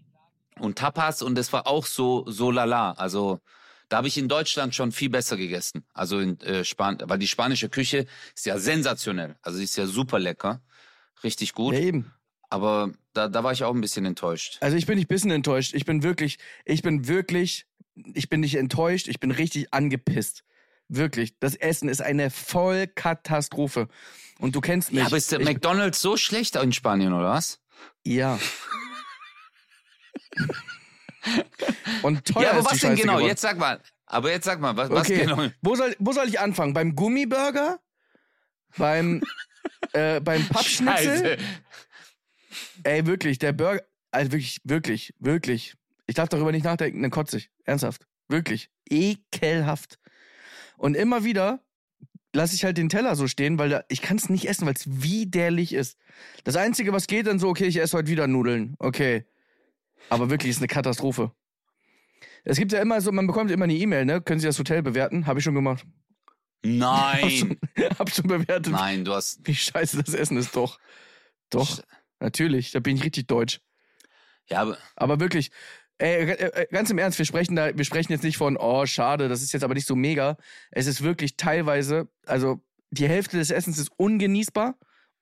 [0.60, 2.93] und Tapas und das war auch so, so lala.
[2.93, 3.39] Also,
[3.89, 5.86] da habe ich in Deutschland schon viel besser gegessen.
[5.93, 9.36] Also in äh, Spanien, weil die spanische Küche ist ja sensationell.
[9.43, 10.62] Also, sie ist ja super lecker.
[11.23, 11.75] Richtig gut.
[11.75, 12.12] Ja, eben.
[12.49, 14.58] Aber da, da war ich auch ein bisschen enttäuscht.
[14.62, 15.73] Also ich bin nicht ein bisschen enttäuscht.
[15.73, 17.65] Ich bin wirklich, ich bin wirklich,
[18.13, 20.43] ich bin nicht enttäuscht, ich bin richtig angepisst.
[20.88, 21.39] Wirklich.
[21.39, 23.88] Das Essen ist eine Vollkatastrophe.
[24.39, 24.99] Und du kennst mich.
[24.99, 27.60] Ja, aber ist der ich, McDonalds so schlecht in Spanien, oder was?
[28.03, 28.39] ja.
[32.03, 33.13] Und teuer ja, aber ist was denn genau?
[33.13, 33.27] geworden.
[33.27, 33.81] Jetzt sag mal.
[34.05, 35.47] Aber jetzt sag mal, was, was Okay, genau?
[35.62, 36.73] wo, soll, wo soll ich anfangen?
[36.73, 37.79] Beim Gummiburger?
[38.77, 39.23] Beim,
[39.93, 41.38] äh, beim Pappschnitzel?
[41.38, 41.38] Scheiße.
[42.84, 45.75] Ey, wirklich, der Burger, also wirklich, wirklich, wirklich.
[46.07, 47.49] Ich darf darüber nicht nachdenken, dann kotze ich.
[47.63, 48.07] Ernsthaft.
[48.27, 48.69] Wirklich.
[48.89, 49.99] Ekelhaft.
[50.77, 51.61] Und immer wieder
[52.33, 54.75] lasse ich halt den Teller so stehen, weil da, ich kann es nicht essen, weil
[54.75, 55.97] es widerlich ist.
[56.43, 58.75] Das Einzige, was geht, dann so, okay, ich esse heute wieder Nudeln.
[58.79, 59.25] Okay.
[60.09, 61.31] Aber wirklich, ist eine Katastrophe.
[62.43, 64.21] Es gibt ja immer so, man bekommt immer eine E-Mail, ne?
[64.21, 65.25] Können Sie das Hotel bewerten?
[65.25, 65.83] Habe ich schon gemacht.
[65.83, 67.31] Hab Nein.
[67.31, 67.57] schon,
[67.99, 68.71] hab schon bewertet.
[68.71, 69.39] Nein, du hast.
[69.43, 70.77] Wie scheiße das Essen ist doch.
[71.49, 71.81] Doch,
[72.19, 72.71] natürlich.
[72.71, 73.61] Da bin ich richtig deutsch.
[74.47, 75.49] Ja, aber Aber wirklich,
[75.97, 78.86] ey, äh, äh, ganz im Ernst, wir sprechen da, wir sprechen jetzt nicht von, oh,
[78.86, 80.38] schade, das ist jetzt aber nicht so mega.
[80.71, 84.75] Es ist wirklich teilweise, also die Hälfte des Essens ist ungenießbar.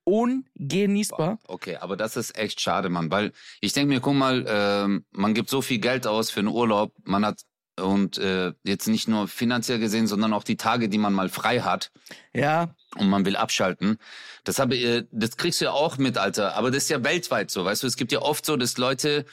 [0.06, 1.40] Ungenießbar.
[1.48, 3.10] okay, aber das ist echt schade, Mann.
[3.10, 3.32] Weil
[3.62, 6.94] ich denke mir, guck mal, ähm, man gibt so viel Geld aus für einen Urlaub.
[7.06, 7.44] Man hat
[7.80, 11.62] und äh, jetzt nicht nur finanziell gesehen, sondern auch die Tage, die man mal frei
[11.62, 11.92] hat.
[12.34, 13.98] Ja, und man will abschalten.
[14.44, 16.56] Das habe äh, das kriegst du ja auch mit, Alter.
[16.56, 17.88] Aber das ist ja weltweit so, weißt du.
[17.88, 19.26] Es gibt ja oft so, dass Leute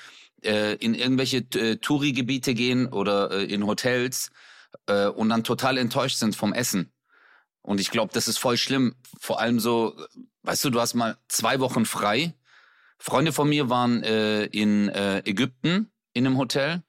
[0.45, 4.31] äh, in irgendwelche äh, Touri-Gebiete gehen oder äh, in Hotels
[4.87, 6.93] äh, und dann total enttäuscht sind vom Essen.
[7.63, 8.95] Und ich glaube, das ist voll schlimm.
[9.19, 9.95] Vor allem so,
[10.43, 12.35] weißt du, du hast mal zwei Wochen frei.
[12.99, 16.83] Freunde von mir waren äh, in äh, Ägypten in einem Hotel,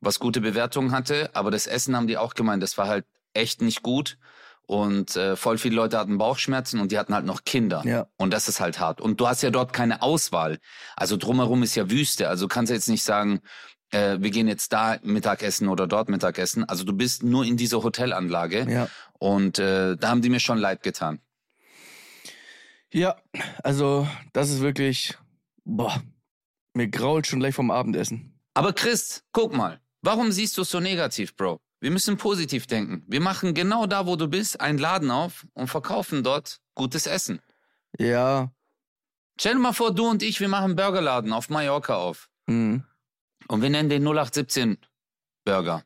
[0.00, 3.62] was gute Bewertungen hatte, aber das Essen haben die auch gemeint, das war halt echt
[3.62, 4.18] nicht gut.
[4.66, 7.82] Und äh, voll viele Leute hatten Bauchschmerzen und die hatten halt noch Kinder.
[7.84, 8.08] Ja.
[8.16, 9.00] Und das ist halt hart.
[9.00, 10.58] Und du hast ja dort keine Auswahl.
[10.96, 12.28] Also drumherum ist ja Wüste.
[12.28, 13.40] Also du kannst jetzt nicht sagen,
[13.90, 16.64] äh, wir gehen jetzt da Mittagessen oder dort Mittagessen.
[16.64, 18.66] Also du bist nur in dieser Hotelanlage.
[18.68, 18.88] ja.
[19.18, 21.20] Und äh, da haben die mir schon leid getan.
[22.92, 23.16] Ja,
[23.62, 25.14] also das ist wirklich,
[25.64, 26.02] boah,
[26.74, 28.38] mir grault schon gleich vom Abendessen.
[28.54, 31.60] Aber Chris, guck mal, warum siehst du es so negativ, Bro?
[31.80, 33.04] Wir müssen positiv denken.
[33.06, 37.40] Wir machen genau da, wo du bist, einen Laden auf und verkaufen dort gutes Essen.
[37.98, 38.50] Ja,
[39.38, 42.28] Stell dir mal vor, du und ich, wir machen einen Burgerladen auf Mallorca auf.
[42.46, 42.84] hm.
[43.48, 44.78] Und wir nennen den 0817
[45.44, 45.84] Burger.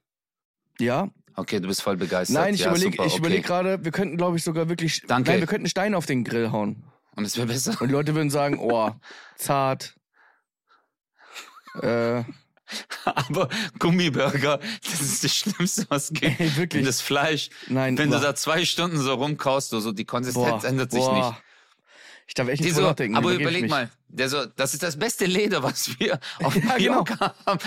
[0.78, 1.10] ja.
[1.36, 2.34] Okay, du bist voll begeistert.
[2.34, 3.16] Nein, ich ja, überlege okay.
[3.16, 5.30] überleg gerade, wir könnten, glaube ich, sogar wirklich, Danke.
[5.30, 6.82] nein, wir könnten Steine auf den Grill hauen.
[7.14, 7.80] Und es wäre besser.
[7.80, 8.90] Und die Leute würden sagen, oh,
[9.36, 9.96] zart.
[11.82, 12.24] äh,
[13.04, 16.38] Aber Gummiburger, das ist das Schlimmste, was geht.
[16.38, 16.84] ey, wirklich.
[16.84, 20.68] Das Fleisch, nein, wenn boah, du da zwei Stunden so rumkaust, so, die Konsistenz boah,
[20.68, 21.30] ändert sich boah.
[21.30, 21.42] nicht.
[22.26, 23.16] Ich darf echt nicht so, nachdenken.
[23.16, 27.04] aber überleg mal, der so, das ist das beste Leder, was wir auf Ja, genau.
[27.44, 27.58] Haben.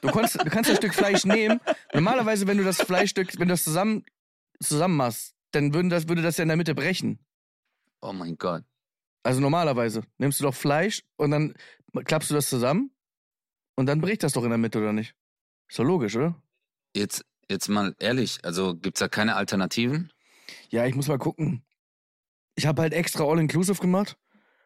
[0.00, 1.60] Du, kannst, du kannst das Stück Fleisch nehmen.
[1.92, 4.04] Normalerweise, wenn du das Fleischstück, wenn du das zusammen,
[4.62, 7.18] zusammen machst, dann würden das, würde das ja in der Mitte brechen.
[8.00, 8.62] Oh mein Gott.
[9.24, 11.54] Also normalerweise nimmst du doch Fleisch und dann
[12.04, 12.92] klappst du das zusammen
[13.78, 15.14] und dann bricht das doch in der Mitte, oder nicht?
[15.68, 16.34] Ist doch logisch, oder?
[16.96, 20.12] Jetzt, jetzt mal ehrlich, also gibt's da keine Alternativen?
[20.68, 21.64] Ja, ich muss mal gucken.
[22.56, 24.16] Ich habe halt extra All-Inclusive gemacht,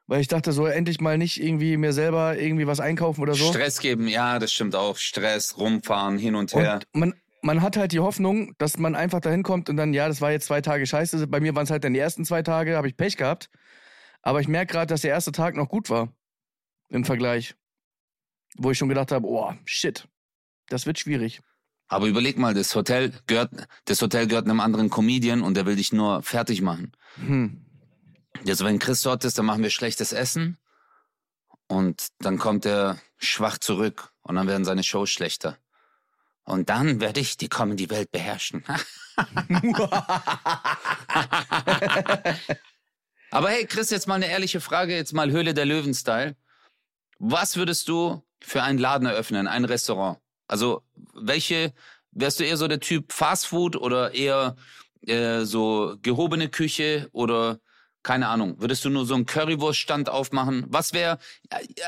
[0.07, 3.53] weil ich dachte, so endlich mal nicht irgendwie mir selber irgendwie was einkaufen oder so.
[3.53, 4.97] Stress geben, ja, das stimmt auch.
[4.97, 6.81] Stress, rumfahren, hin und her.
[6.95, 10.09] Und man, man hat halt die Hoffnung, dass man einfach dahin kommt und dann, ja,
[10.09, 11.27] das war jetzt zwei Tage scheiße.
[11.27, 13.51] Bei mir waren es halt dann die ersten zwei Tage, habe ich Pech gehabt.
[14.23, 16.09] Aber ich merke gerade, dass der erste Tag noch gut war.
[16.89, 17.57] Im Vergleich.
[18.57, 20.09] Wo ich schon gedacht habe, oh, shit.
[20.69, 21.41] Das wird schwierig.
[21.89, 23.51] Aber überleg mal, das Hotel gehört,
[23.85, 26.93] das Hotel gehört einem anderen Comedian und der will dich nur fertig machen.
[27.17, 27.67] Hm.
[28.47, 30.57] Also wenn Chris dort ist, dann machen wir schlechtes Essen
[31.67, 35.59] und dann kommt er schwach zurück und dann werden seine Shows schlechter.
[36.45, 38.65] Und dann werde ich die Comedy-Welt beherrschen.
[43.31, 46.37] Aber hey, Chris, jetzt mal eine ehrliche Frage, jetzt mal Höhle der Löwen-Style.
[47.19, 50.19] Was würdest du für einen Laden eröffnen, ein Restaurant?
[50.49, 50.83] Also,
[51.15, 51.73] welche,
[52.11, 54.57] wärst du eher so der Typ Fast Food oder eher
[55.07, 57.59] äh, so gehobene Küche oder
[58.03, 60.65] keine Ahnung, würdest du nur so einen Currywurststand aufmachen?
[60.69, 61.19] Was wäre,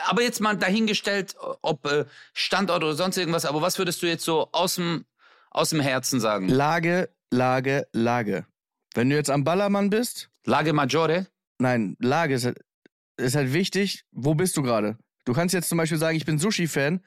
[0.07, 4.25] aber jetzt mal dahingestellt, ob äh, Standort oder sonst irgendwas, aber was würdest du jetzt
[4.25, 5.05] so aus dem,
[5.51, 6.49] aus dem Herzen sagen?
[6.49, 8.47] Lage, Lage, Lage.
[8.95, 11.27] Wenn du jetzt am Ballermann bist, Lage Maggiore?
[11.59, 12.61] nein, Lage ist halt,
[13.17, 14.97] ist halt wichtig, wo bist du gerade?
[15.25, 17.01] Du kannst jetzt zum Beispiel sagen, ich bin Sushi-Fan,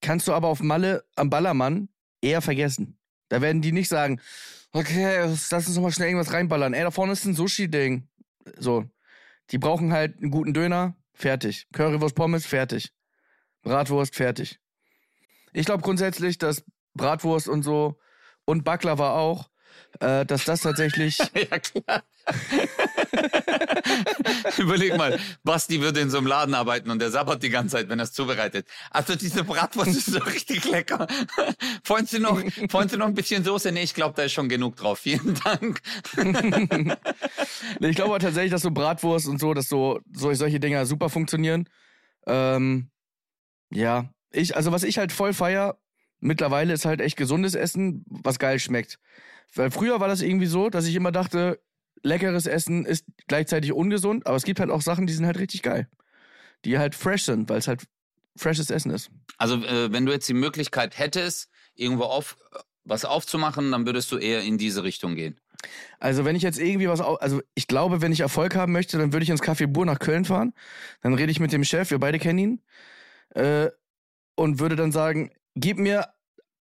[0.00, 1.88] kannst du aber auf Malle am Ballermann
[2.20, 2.98] eher vergessen.
[3.28, 4.20] Da werden die nicht sagen,
[4.72, 6.74] okay, lass uns noch mal schnell irgendwas reinballern.
[6.74, 8.08] Ey, da vorne ist ein Sushi-Ding.
[8.58, 8.84] So.
[9.50, 11.66] Die brauchen halt einen guten Döner, fertig.
[11.72, 12.92] Currywurst, Pommes, fertig.
[13.62, 14.58] Bratwurst, fertig.
[15.52, 17.98] Ich glaube grundsätzlich, dass Bratwurst und so
[18.44, 19.50] und Baklava auch,
[20.00, 21.18] äh, dass das tatsächlich.
[21.18, 22.02] ja, klar.
[24.58, 27.88] Überleg mal, Basti würde in so einem Laden arbeiten und der sabbert die ganze Zeit,
[27.88, 28.66] wenn er es zubereitet.
[28.90, 31.06] Also diese Bratwurst ist so richtig lecker.
[31.84, 33.72] Wollen Sie noch, Sie noch ein bisschen Soße?
[33.72, 35.00] Nee, ich glaube, da ist schon genug drauf.
[35.00, 35.80] Vielen Dank.
[37.80, 41.68] Ich glaube tatsächlich, dass so Bratwurst und so, dass so, so solche Dinger super funktionieren.
[42.26, 42.90] Ähm,
[43.70, 45.78] ja, ich, also was ich halt voll feier,
[46.20, 48.98] mittlerweile ist halt echt gesundes Essen, was geil schmeckt.
[49.54, 51.60] Weil früher war das irgendwie so, dass ich immer dachte,
[52.02, 55.62] leckeres Essen ist gleichzeitig ungesund, aber es gibt halt auch Sachen, die sind halt richtig
[55.62, 55.88] geil.
[56.64, 57.84] Die halt fresh sind, weil es halt
[58.36, 59.10] freshes Essen ist.
[59.38, 62.36] Also, äh, wenn du jetzt die Möglichkeit hättest, irgendwo auf,
[62.84, 65.38] was aufzumachen, dann würdest du eher in diese Richtung gehen.
[65.98, 68.98] Also wenn ich jetzt irgendwie was, au- also ich glaube, wenn ich Erfolg haben möchte,
[68.98, 70.52] dann würde ich ins Café Bur nach Köln fahren.
[71.00, 72.62] Dann rede ich mit dem Chef, wir beide kennen ihn,
[73.30, 73.70] äh,
[74.34, 76.08] und würde dann sagen, gib mir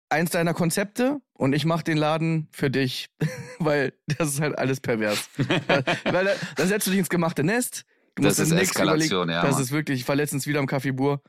[0.09, 3.09] eins deiner Konzepte und ich mache den Laden für dich,
[3.59, 5.29] weil das ist halt alles pervers.
[5.37, 7.83] weil da, dann setzt du dich ins gemachte Nest.
[8.15, 9.31] Du Das musst ist Eskalation, überlegen.
[9.31, 9.61] ja, Das Mann.
[9.63, 11.21] ist wirklich, ich war letztens wieder im Café Bur.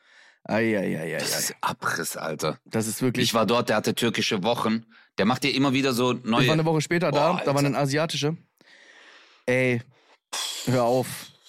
[0.45, 1.17] Eieieiei.
[1.19, 2.59] Das ist Abriss, Alter.
[2.65, 3.25] Das ist wirklich.
[3.25, 4.85] Ich war dort, der hatte türkische Wochen.
[5.19, 6.43] Der macht dir immer wieder so neue.
[6.43, 8.37] Ich war eine Woche später da, Boah, da war eine asiatische.
[9.47, 9.81] Ey,
[10.67, 11.07] hör auf,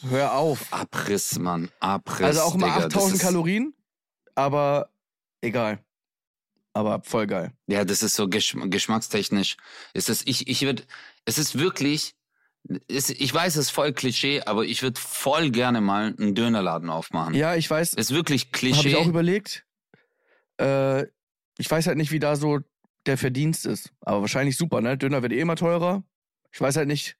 [0.09, 0.71] hör auf.
[0.71, 1.69] Abriss, Mann.
[1.79, 2.25] Abriss.
[2.25, 3.73] Also auch mal Digga, das 8000 ist- Kalorien,
[4.33, 4.89] aber
[5.41, 5.79] egal.
[6.75, 7.53] Aber voll geil.
[7.67, 9.55] Ja, das ist so geschm geschmackstechnisch.
[9.93, 10.83] Ist das, ich, ich würde,
[11.23, 12.15] es ist wirklich,
[12.87, 16.89] ist, ich weiß, es ist voll Klischee, aber ich würde voll gerne mal einen Dönerladen
[16.89, 17.33] aufmachen.
[17.33, 19.07] Ja, ich weiß, Ist wirklich habe ich auch Klischee.
[19.09, 19.65] überlegt.
[20.59, 21.03] Äh,
[21.57, 22.59] ich weiß halt nicht, wie da so
[23.05, 23.93] der Verdienst ist.
[24.01, 24.97] Aber wahrscheinlich super, ne?
[24.97, 26.03] Döner wird eh immer teurer.
[26.51, 27.15] Ich weiß halt nicht.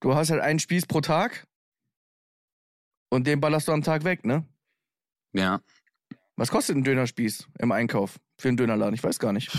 [0.00, 1.46] Du hast halt einen Spieß pro Tag
[3.10, 4.46] und den ballerst du am Tag weg, ne?
[5.34, 5.60] Ja.
[6.40, 8.94] Was kostet ein Dönerspieß im Einkauf für einen Dönerladen?
[8.94, 9.50] Ich weiß gar nicht.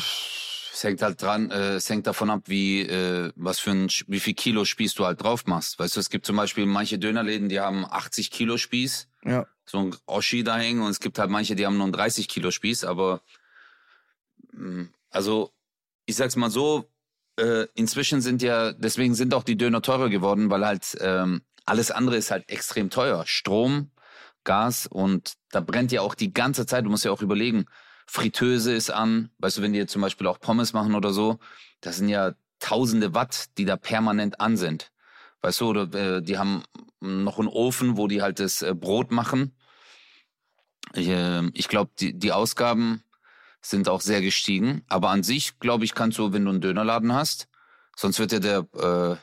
[0.73, 4.19] Es hängt halt dran, äh, es hängt davon ab, wie, äh, was für ein, wie
[4.19, 5.77] viel Kilo Spieß du halt drauf machst.
[5.77, 9.45] Weißt du, es gibt zum Beispiel manche Dönerläden, die haben 80 Kilo Spieß, Ja.
[9.63, 12.27] so ein Oschi da hängen und es gibt halt manche, die haben nur einen 30
[12.27, 13.21] Kilo Spieß, aber,
[14.51, 15.53] mh, also,
[16.07, 16.89] ich sag's mal so,
[17.37, 21.91] äh, inzwischen sind ja, deswegen sind auch die Döner teurer geworden, weil halt, ähm, alles
[21.91, 23.23] andere ist halt extrem teuer.
[23.27, 23.91] Strom,
[24.43, 27.65] Gas und da brennt ja auch die ganze Zeit, du musst ja auch überlegen,
[28.07, 31.39] Fritteuse ist an, weißt du, wenn die zum Beispiel auch Pommes machen oder so,
[31.79, 34.91] das sind ja tausende Watt, die da permanent an sind.
[35.41, 36.63] Weißt du, oder äh, die haben
[36.99, 39.55] noch einen Ofen, wo die halt das äh, Brot machen.
[40.93, 43.03] Ich, äh, ich glaube, die, die Ausgaben
[43.61, 44.83] sind auch sehr gestiegen.
[44.87, 47.47] Aber an sich, glaube ich, kannst du, wenn du einen Dönerladen hast,
[47.95, 49.15] sonst wird ja der, äh,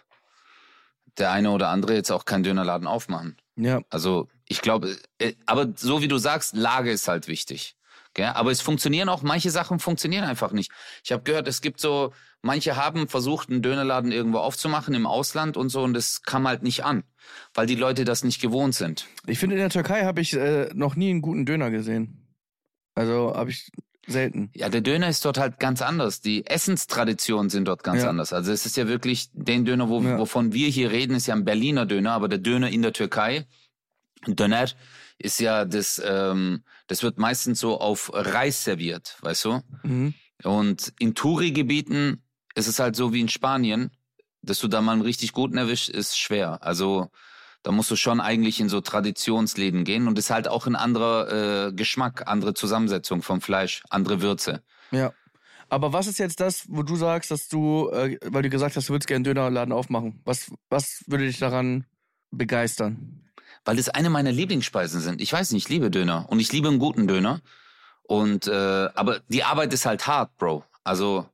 [1.18, 3.36] der eine oder andere jetzt auch keinen Dönerladen aufmachen.
[3.56, 3.80] Ja.
[3.90, 7.74] Also ich glaube, äh, aber so wie du sagst, Lage ist halt wichtig.
[8.14, 8.26] Gell?
[8.26, 10.70] Aber es funktionieren auch, manche Sachen funktionieren einfach nicht.
[11.04, 15.56] Ich habe gehört, es gibt so, manche haben versucht, einen Dönerladen irgendwo aufzumachen im Ausland
[15.56, 17.04] und so und das kam halt nicht an,
[17.54, 19.06] weil die Leute das nicht gewohnt sind.
[19.26, 22.26] Ich finde, in der Türkei habe ich äh, noch nie einen guten Döner gesehen.
[22.94, 23.70] Also habe ich
[24.06, 24.50] selten.
[24.54, 26.20] Ja, der Döner ist dort halt ganz anders.
[26.22, 28.08] Die Essenstraditionen sind dort ganz Ja.
[28.08, 28.32] anders.
[28.32, 30.18] Also es ist ja wirklich den Döner, wo, Ja.
[30.18, 33.46] wovon wir hier reden, ist ja ein Berliner Döner, aber der Döner in der Türkei,
[34.26, 34.66] Döner,
[35.18, 39.60] ist ja das, ähm, das wird meistens so auf Reis serviert, weißt du?
[39.82, 40.14] Mhm.
[40.44, 42.22] Und in Touri-Gebieten
[42.54, 43.90] ist es halt so wie in Spanien,
[44.42, 46.62] dass du da mal einen richtig guten erwischt, ist schwer.
[46.62, 47.10] Also
[47.62, 51.66] da musst du schon eigentlich in so Traditionsläden gehen und ist halt auch ein anderer
[51.68, 54.62] äh, Geschmack, andere Zusammensetzung vom Fleisch, andere Würze.
[54.90, 55.12] Ja.
[55.68, 58.88] Aber was ist jetzt das, wo du sagst, dass du, äh, weil du gesagt hast,
[58.88, 60.20] du würdest gerne einen Dönerladen aufmachen?
[60.24, 61.84] Was, was würde dich daran
[62.30, 63.27] begeistern?
[63.68, 65.20] Weil das eine meiner Lieblingsspeisen sind.
[65.20, 67.42] Ich weiß nicht, ich liebe Döner und ich liebe einen guten Döner.
[68.04, 70.64] Und äh, aber die Arbeit ist halt hart, Bro.
[70.84, 71.28] Also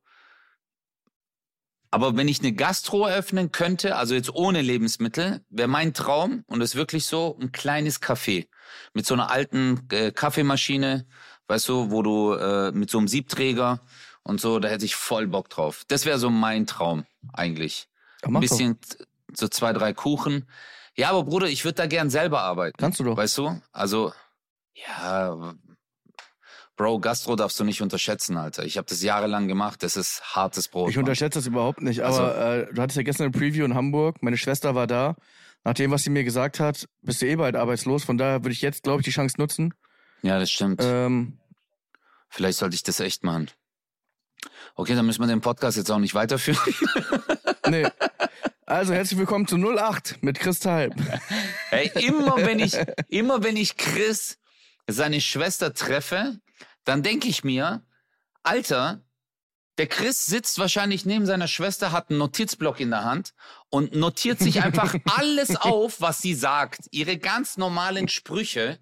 [1.92, 6.58] aber wenn ich eine Gastro eröffnen könnte, also jetzt ohne Lebensmittel, wäre mein Traum und
[6.58, 8.48] das ist wirklich so ein kleines Café
[8.94, 11.06] mit so einer alten äh, Kaffeemaschine,
[11.46, 13.78] weißt du, wo du äh, mit so einem Siebträger
[14.24, 15.84] und so, da hätte ich voll Bock drauf.
[15.86, 17.86] Das wäre so mein Traum eigentlich.
[18.22, 20.48] Ja, Ein bisschen t- so zwei, drei Kuchen.
[20.96, 22.76] Ja, aber Bruder, ich würde da gern selber arbeiten.
[22.78, 23.16] Kannst du doch.
[23.16, 23.60] Weißt du?
[23.72, 24.12] Also,
[24.74, 25.54] ja,
[26.76, 28.64] Bro, Gastro darfst du nicht unterschätzen, Alter.
[28.64, 29.82] Ich habe das jahrelang gemacht.
[29.82, 30.90] Das ist hartes Brot.
[30.90, 31.04] Ich Mann.
[31.04, 34.22] unterschätze das überhaupt nicht, aber äh, du hattest ja gestern eine Preview in Hamburg.
[34.22, 35.14] Meine Schwester war da.
[35.62, 38.04] Nach dem, was sie mir gesagt hat, bist du eh bald arbeitslos.
[38.04, 39.72] Von daher würde ich jetzt, glaube ich, die Chance nutzen.
[40.22, 40.80] Ja, das stimmt.
[40.82, 41.38] Ähm,
[42.28, 43.50] Vielleicht sollte ich das echt machen.
[44.74, 46.58] Okay, dann müssen wir den Podcast jetzt auch nicht weiterführen.
[47.68, 47.86] nee.
[48.66, 50.90] Also herzlich willkommen zu 08 mit Kristall.
[51.68, 52.76] Hey, immer wenn ich,
[53.08, 54.38] immer wenn ich Chris,
[54.86, 56.38] seine Schwester treffe,
[56.84, 57.82] dann denke ich mir,
[58.42, 59.02] Alter,
[59.78, 63.34] der Chris sitzt wahrscheinlich neben seiner Schwester, hat einen Notizblock in der Hand
[63.70, 66.80] und notiert sich einfach alles auf, was sie sagt.
[66.90, 68.78] Ihre ganz normalen Sprüche.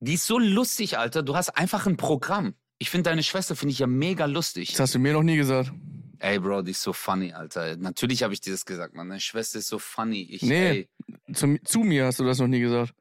[0.00, 1.22] Die ist so lustig, Alter.
[1.22, 2.54] Du hast einfach ein Programm.
[2.78, 4.72] Ich finde deine Schwester finde ich ja mega lustig.
[4.72, 5.72] Das hast du mir noch nie gesagt.
[6.18, 7.76] Ey, Bro, die ist so funny, Alter.
[7.76, 9.08] Natürlich habe ich dir das gesagt, Mann.
[9.08, 10.22] Deine Schwester ist so funny.
[10.30, 10.88] Ich, Nee.
[11.26, 12.94] ey, Zu, zu mir hast du das noch nie gesagt.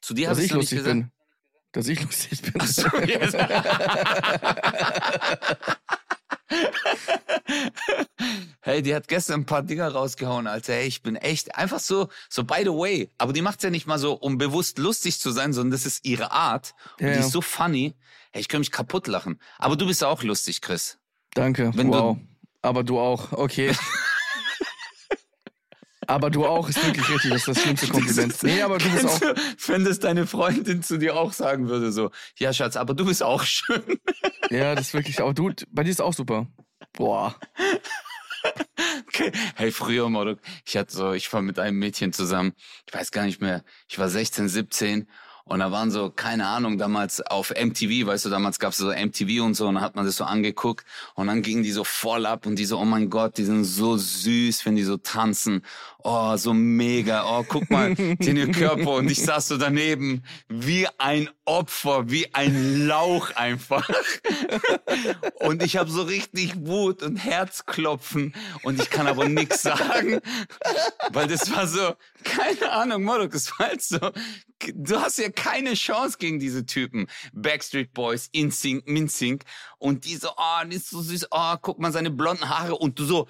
[0.00, 0.94] zu dir hast du nicht lustig gesagt.
[0.94, 1.10] bin.
[1.72, 2.54] Dass ich lustig bin.
[2.58, 3.34] Ach so, yes.
[8.60, 10.74] hey, die hat gestern ein paar Dinger rausgehauen, Alter.
[10.74, 13.10] Hey, ich bin echt einfach so, so by the way.
[13.18, 16.04] Aber die macht's ja nicht mal so, um bewusst lustig zu sein, sondern das ist
[16.04, 16.74] ihre Art.
[16.98, 17.26] Und Ja, die ja.
[17.26, 17.94] ist so funny.
[18.32, 19.40] Hey, ich könnte mich kaputt lachen.
[19.58, 20.98] Aber du bist auch lustig, Chris.
[21.34, 21.70] Danke.
[21.74, 22.16] Wenn du- wow.
[22.68, 23.32] Aber du auch.
[23.32, 23.74] Okay.
[26.06, 27.30] aber du auch ist wirklich richtig.
[27.30, 28.42] Das ist das schlimmste Kompliment.
[28.42, 29.18] Nee, aber du bist auch.
[29.18, 29.34] Du,
[29.68, 33.22] wenn das deine Freundin zu dir auch sagen würde, so, ja, Schatz, aber du bist
[33.22, 33.82] auch schön.
[34.50, 35.32] Ja, das ist wirklich auch.
[35.32, 36.46] Du, bei dir ist auch super.
[36.94, 37.38] Boah.
[39.06, 39.32] Okay.
[39.56, 42.52] Hey, früher, Mordok, ich hatte so, ich war mit einem Mädchen zusammen,
[42.86, 45.10] ich weiß gar nicht mehr, ich war 16, 17
[45.48, 49.42] und da waren so, keine Ahnung, damals auf MTV, weißt du, damals gab's so MTV
[49.42, 52.26] und so und dann hat man das so angeguckt und dann gingen die so voll
[52.26, 55.62] ab und die so, oh mein Gott, die sind so süß, wenn die so tanzen,
[56.04, 58.92] oh, so mega, oh, guck mal, den Körper.
[58.94, 63.88] Und ich saß so daneben, wie ein Opfer, wie ein Lauch einfach.
[65.40, 68.34] Und ich habe so richtig Wut und Herzklopfen.
[68.62, 70.20] Und ich kann aber nichts sagen,
[71.12, 73.98] weil das war so, keine Ahnung, Modok, das war halt so,
[74.74, 77.06] du hast ja keine Chance gegen diese Typen.
[77.32, 79.44] Backstreet Boys, InSync, MinSync
[79.78, 82.98] und die so, oh, die ist so süß, oh, guck mal seine blonden Haare und
[82.98, 83.28] du so,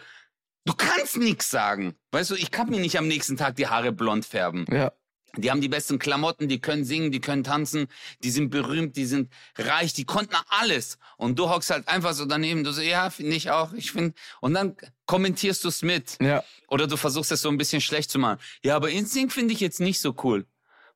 [0.65, 1.95] du kannst nichts sagen.
[2.13, 4.65] Weißt du, ich kann mir nicht am nächsten Tag die Haare blond färben.
[4.71, 4.93] Ja.
[5.37, 7.87] Die haben die besten Klamotten, die können singen, die können tanzen,
[8.25, 10.99] die sind berühmt, die sind reich, die konnten alles.
[11.19, 14.15] Und du hockst halt einfach so daneben, du so, ja, finde ich auch, ich finde.
[14.41, 16.17] Und dann kommentierst du es mit.
[16.21, 16.43] Ja.
[16.69, 18.41] Oder du versuchst es so ein bisschen schlecht zu machen.
[18.65, 20.47] Ja, aber Instinct finde ich jetzt nicht so cool.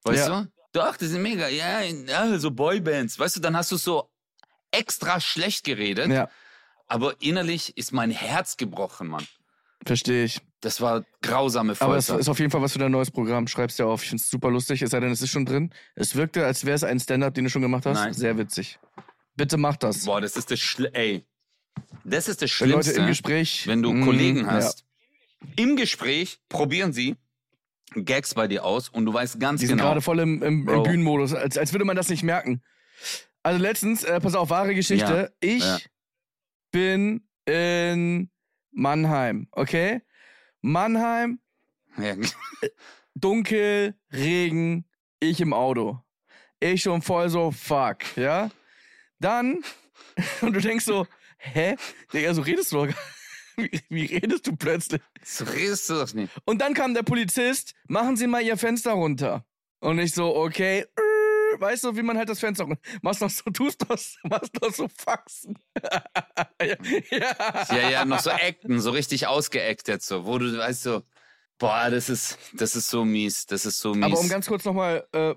[0.05, 0.42] Weißt Ja.
[0.42, 0.53] du?
[0.72, 1.48] Doch, die sind mega.
[1.48, 3.18] Ja, ja so Boybands.
[3.18, 4.11] Weißt du, dann hast du so
[4.70, 6.11] extra schlecht geredet.
[6.11, 6.28] Ja.
[6.87, 9.26] Aber innerlich ist mein Herz gebrochen, Mann.
[9.85, 10.40] Verstehe ich.
[10.61, 12.20] Das war grausame Aber es Folter.
[12.20, 13.48] ist auf jeden Fall was für dein neues Programm.
[13.48, 14.02] Schreib's dir auf.
[14.02, 14.80] Ich find's super lustig.
[14.82, 15.74] Es sei denn, es ist schon drin.
[15.96, 17.96] Es wirkte, als wäre es ein Stand-up, den du schon gemacht hast.
[17.98, 18.12] Nein.
[18.14, 18.78] Sehr witzig.
[19.35, 20.04] Bitte mach das.
[20.04, 21.24] Boah, das ist das Schl ey.
[22.04, 23.00] Das ist das Wenn Leute Schlimmste.
[23.00, 23.66] im Gespräch.
[23.66, 24.52] wenn du Mm, Kollegen ja.
[24.52, 24.85] hast.
[25.56, 27.16] Im Gespräch probieren sie
[27.94, 29.88] Gags bei dir aus und du weißt ganz Die sind genau.
[29.88, 30.83] gerade voll im, im, im.
[30.83, 32.62] Bühnenmodus, als, als würde man das nicht merken.
[33.42, 35.33] Also letztens, äh, pass auf, wahre Geschichte.
[35.42, 35.78] Ja, Ich ja.
[36.70, 38.31] bin in
[38.70, 40.02] Mannheim, okay?
[40.61, 41.40] Mannheim,
[41.98, 42.14] Ja,
[43.14, 44.85] dunkel, Regen,
[45.20, 46.00] ich im Auto.
[46.61, 48.50] Ich schon voll so, fuck, ja?
[49.18, 49.62] Dann,
[50.40, 51.07] und du denkst so,
[51.38, 51.76] hä?
[52.12, 52.94] Digga, so redest du doch gar
[53.62, 55.01] wie, wie redest du plötzlich?
[55.25, 56.33] so redest du doch nicht.
[56.44, 59.44] Und dann kam der Polizist, machen Sie mal Ihr Fenster runter.
[59.81, 62.81] Und ich so, okay, äh, weißt du, wie man halt das Fenster runter.
[63.03, 63.94] Machst noch so, tust so-
[64.29, 65.59] machst noch so Faxen.
[66.62, 66.77] ja,
[67.11, 67.66] ja.
[67.77, 71.03] Ja, ja, noch so Acten, so richtig ausgeactet, so, wo du weißt so,
[71.59, 74.05] boah, das ist, das ist so mies, das ist so mies.
[74.05, 75.35] Aber um ganz kurz nochmal, äh,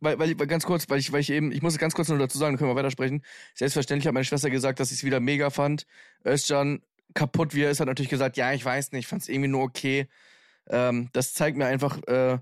[0.00, 2.18] weil, weil, weil ganz kurz, weil ich, weil ich eben, ich muss ganz kurz nur
[2.18, 3.24] dazu sagen, dann können wir weitersprechen.
[3.54, 5.86] Selbstverständlich hat meine Schwester gesagt, dass sie es wieder mega fand.
[6.26, 9.48] Özcan, kaputt wie er ist, hat natürlich gesagt, ja, ich weiß nicht, fand es irgendwie
[9.48, 10.08] nur okay.
[10.68, 12.38] Ähm, das zeigt mir einfach, äh,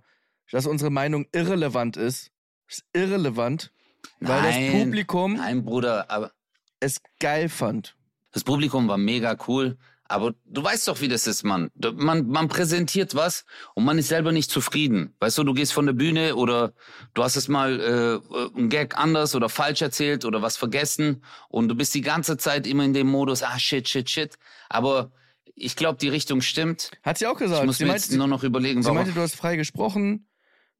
[0.51, 2.31] dass unsere Meinung irrelevant ist.
[2.69, 3.73] Ist irrelevant,
[4.21, 6.33] weil das Nein, Publikum Nein, Bruder, aber
[6.81, 7.97] es geil fand.
[8.33, 9.77] das Publikum war mega cool.
[10.13, 11.71] Aber du weißt doch, wie das ist, Mann.
[11.95, 13.45] Man, man präsentiert was
[13.75, 15.15] und man ist selber nicht zufrieden.
[15.21, 16.75] Weißt du, du gehst von der Bühne oder
[17.15, 21.69] du hast es mal äh, ein Gag anders oder falsch erzählt oder was vergessen und
[21.69, 24.35] du bist die ganze Zeit immer in dem Modus, ah shit, shit, shit.
[24.69, 25.13] Aber
[25.55, 26.91] ich glaube, die Richtung stimmt.
[27.03, 27.65] Hat sie auch Ich gesagt.
[27.67, 28.99] muss Sie mir meinte, jetzt nur noch überlegen, sie warum.
[28.99, 30.29] meinte, du hast frei gesprochen.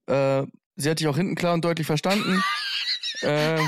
[0.07, 0.45] Äh,
[0.77, 2.43] sie hat dich auch hinten klar und deutlich verstanden.
[3.23, 3.59] äh,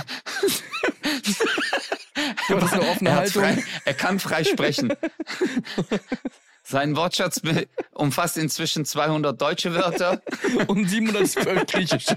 [2.49, 3.43] du hattest eine offene er, Haltung.
[3.43, 4.93] frei, er kann frei sprechen.
[6.67, 7.43] Sein Wortschatz
[7.93, 10.23] umfasst inzwischen 200 deutsche Wörter.
[10.67, 12.17] und 712 griechische.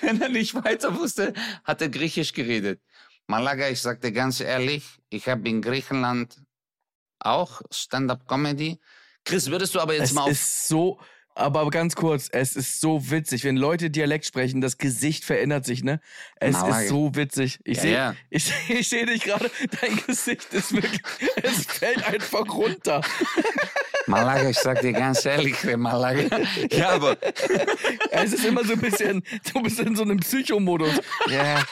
[0.00, 2.80] wenn er nicht weiter wusste, hat er Griechisch geredet.
[3.28, 6.42] Malaga, ich sag dir ganz ehrlich, ich habe in Griechenland
[7.20, 8.80] auch Stand-up-Comedy.
[9.24, 11.00] Chris, würdest du aber jetzt Es mal auf ist so,
[11.34, 15.82] aber ganz kurz, es ist so witzig, wenn Leute Dialekt sprechen, das Gesicht verändert sich,
[15.82, 16.00] ne?
[16.36, 16.80] Es Malaga.
[16.82, 17.58] ist so witzig.
[17.64, 18.14] Ich Ja, sehe ja.
[18.30, 21.00] ich, ich seh dich gerade, dein Gesicht ist wirklich,
[21.42, 23.00] es fällt einfach runter.
[24.06, 26.38] Malaga, ich sag dir ganz ehrlich, Malaga.
[26.70, 27.16] Ja, aber
[28.10, 29.22] Es ist immer so ein bisschen,
[29.52, 31.00] du bist in so einem Psychomodus.
[31.28, 31.64] Ja.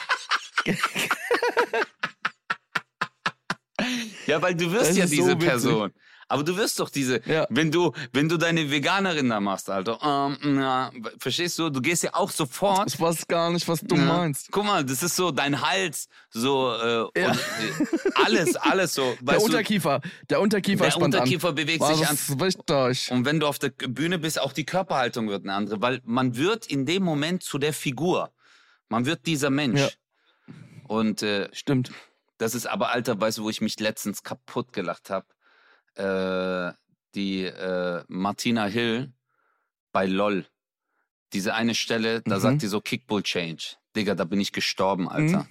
[4.25, 5.47] Ja, weil du wirst Das ja so diese witzig.
[5.49, 5.93] Person.
[6.27, 7.45] Aber du wirst doch diese, Ja.
[7.49, 12.03] wenn du, wenn du deine Veganerin da machst, Alter, ähm, na, verstehst du, du gehst
[12.03, 12.93] ja auch sofort.
[12.93, 14.01] Ich weiß gar nicht, was du Ja.
[14.05, 14.49] meinst.
[14.51, 17.31] Guck mal, das ist so dein Hals, so äh, Ja.
[17.31, 19.15] und, äh, alles, alles so.
[19.21, 21.93] Der Weißt du, Unterkiefer, der Unterkiefer der Unterkiefer bewegt an.
[21.95, 22.17] sich War an.
[22.17, 23.11] das wichtig?
[23.11, 26.35] Und wenn du auf der Bühne bist, auch die Körperhaltung wird eine andere, weil man
[26.35, 28.31] wird in dem Moment zu der Figur.
[28.89, 29.79] Man wird dieser Mensch.
[29.79, 29.89] Ja.
[30.87, 31.91] Und äh, Stimmt.
[32.37, 35.25] das ist aber, Alter, weißt du, wo ich mich letztens kaputt gelacht habe?
[35.95, 36.73] Äh,
[37.15, 39.13] die äh, Martina Hill
[39.91, 40.45] bei LOL.
[41.33, 42.41] Diese eine Stelle, da Mhm.
[42.41, 43.75] sagt die so Kickbull Change.
[43.95, 45.47] Digga, da bin ich gestorben, Alter.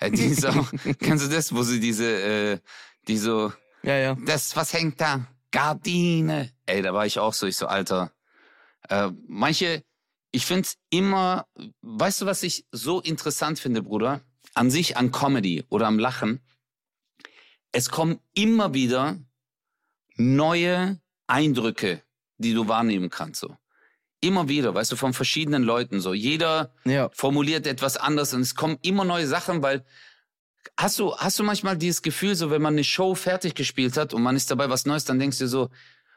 [0.00, 0.14] Mhm.
[0.14, 2.58] Die ist auch, kennst du das, wo sie diese, äh,
[3.06, 3.52] die so,
[3.82, 4.16] Ja, ja.
[4.26, 5.26] das, was hängt da?
[5.50, 6.52] Gardine.
[6.66, 8.12] Ey, da war ich auch so, ich so, Alter.
[8.88, 9.84] Äh, manche,
[10.32, 11.46] ich find's immer,
[11.82, 14.20] weißt du, was ich so interessant finde, Bruder?
[14.54, 16.40] An sich, an Comedy oder am Lachen.
[17.72, 19.18] Es kommen immer wieder
[20.18, 22.02] neue Eindrücke,
[22.36, 23.56] die du wahrnehmen kannst, so.
[24.20, 26.12] Immer wieder, weißt du, von verschiedenen Leuten, so.
[26.12, 27.08] Jeder Ja.
[27.12, 29.84] formuliert etwas anders und es kommen immer neue Sachen, weil
[30.76, 34.12] hast du hast du manchmal dieses Gefühl, so wenn man eine Show fertig gespielt hat
[34.12, 35.70] und man ist dabei was Neues, dann denkst du so,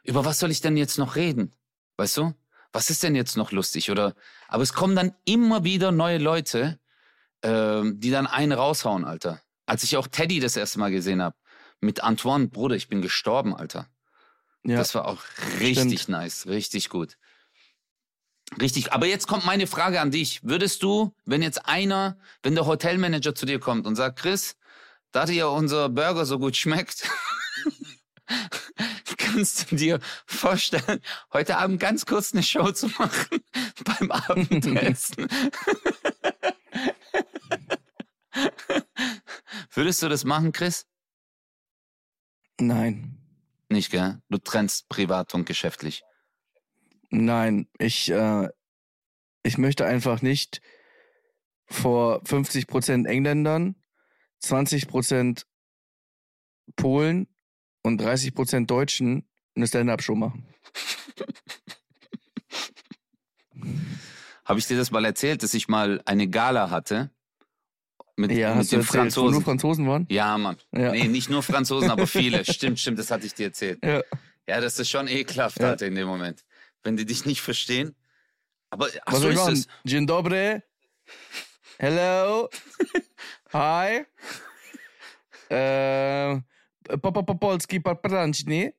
[0.04, 1.54] über was soll ich denn jetzt noch reden,
[1.98, 2.34] weißt du?
[2.74, 4.16] Was ist denn jetzt noch lustig oder?
[4.48, 6.80] Aber es kommen dann immer wieder neue Leute,
[7.44, 9.42] ähm, die dann einen raushauen, Alter.
[9.68, 11.36] Als ich auch Teddy das erste Mal gesehen habe
[11.82, 13.88] mit Antoine, Bruder, ich bin gestorben, Alter.
[14.64, 14.78] ja.
[14.78, 15.22] Das war auch
[15.60, 16.18] richtig Stimmt.
[16.20, 17.18] nice, richtig gut.
[18.60, 20.44] Richtig, aber jetzt kommt meine Frage an dich.
[20.44, 24.58] Würdest du, wenn jetzt einer, wenn der Hotelmanager zu dir kommt und sagt, Chris,
[25.12, 27.10] da dir unser Burger so gut schmeckt,
[29.18, 31.00] kannst du dir vorstellen,
[31.32, 33.40] heute Abend ganz kurz eine Show zu machen
[33.86, 35.28] beim Abendessen?
[39.74, 40.86] Würdest du das machen, Chris?
[42.62, 43.18] Nein.
[43.70, 44.22] Nicht, gell?
[44.30, 46.04] Du trennst privat und geschäftlich.
[47.10, 48.50] Nein, ich, äh,
[49.42, 50.62] ich möchte einfach nicht
[51.66, 53.76] vor 50% Engländern,
[54.44, 55.46] 20%
[56.76, 57.28] Polen
[57.82, 60.48] und 30% Deutschen eine Stand-Up-Show machen.
[64.46, 67.10] Habe ich dir das mal erzählt, dass ich mal eine Gala hatte
[68.22, 69.44] mit, Ja, mit den wo nur Franzosen?
[69.44, 70.08] Franzosen waren?
[70.10, 70.58] Ja, Mann.
[70.72, 70.92] Ja.
[70.92, 72.46] Nee, nicht nur Franzosen, aber viele.
[72.58, 73.84] stimmt, stimmt, das hatte ich dir erzählt.
[73.84, 74.02] Ja.
[74.48, 75.70] Ja, das ist schon ekelhaft, Ja.
[75.70, 76.44] Alter, in dem Moment.
[76.84, 77.96] Wenn die dich nicht verstehen.
[78.70, 79.68] Aber ach Was so ist es.
[79.86, 80.62] Dzień dobry.
[81.78, 82.50] Hello.
[83.54, 84.06] Hi.
[85.50, 86.40] Äh,
[87.02, 88.74] po polski papranczni.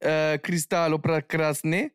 [0.00, 1.90] Äh, Kristalo prekrasny.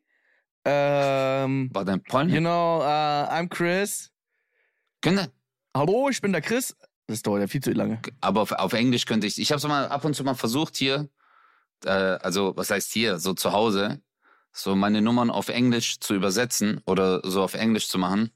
[0.64, 2.34] Ähm, War dein Polnisch?
[2.34, 4.10] you know, uh, I'm Chris.
[5.00, 5.32] Könnte,
[5.74, 6.76] Hallo, ich bin der Chris.
[7.06, 8.00] Das dauert ja viel zu lange.
[8.20, 9.38] aber auf, auf Englisch könnte ich.
[9.38, 11.08] Ich habe es mal ab und zu mal versucht hier.
[11.84, 13.18] Äh, also, was heißt hier?
[13.18, 14.00] So zu Hause.
[14.52, 18.30] So meine Nummern auf Englisch zu übersetzen oder so auf Englisch zu machen.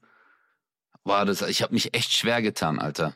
[1.03, 3.15] War das, ich habe mich echt schwer getan, Alter.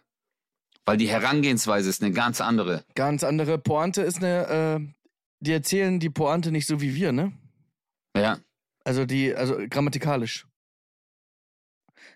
[0.86, 2.86] Weil die Herangehensweise ist eine ganz andere.
[2.96, 4.94] Ganz andere Pointe ist eine, äh,
[5.40, 7.34] die erzählen die Pointe nicht so wie wir, ne?
[8.16, 8.40] Ja.
[8.84, 10.48] Also die, also grammatikalisch.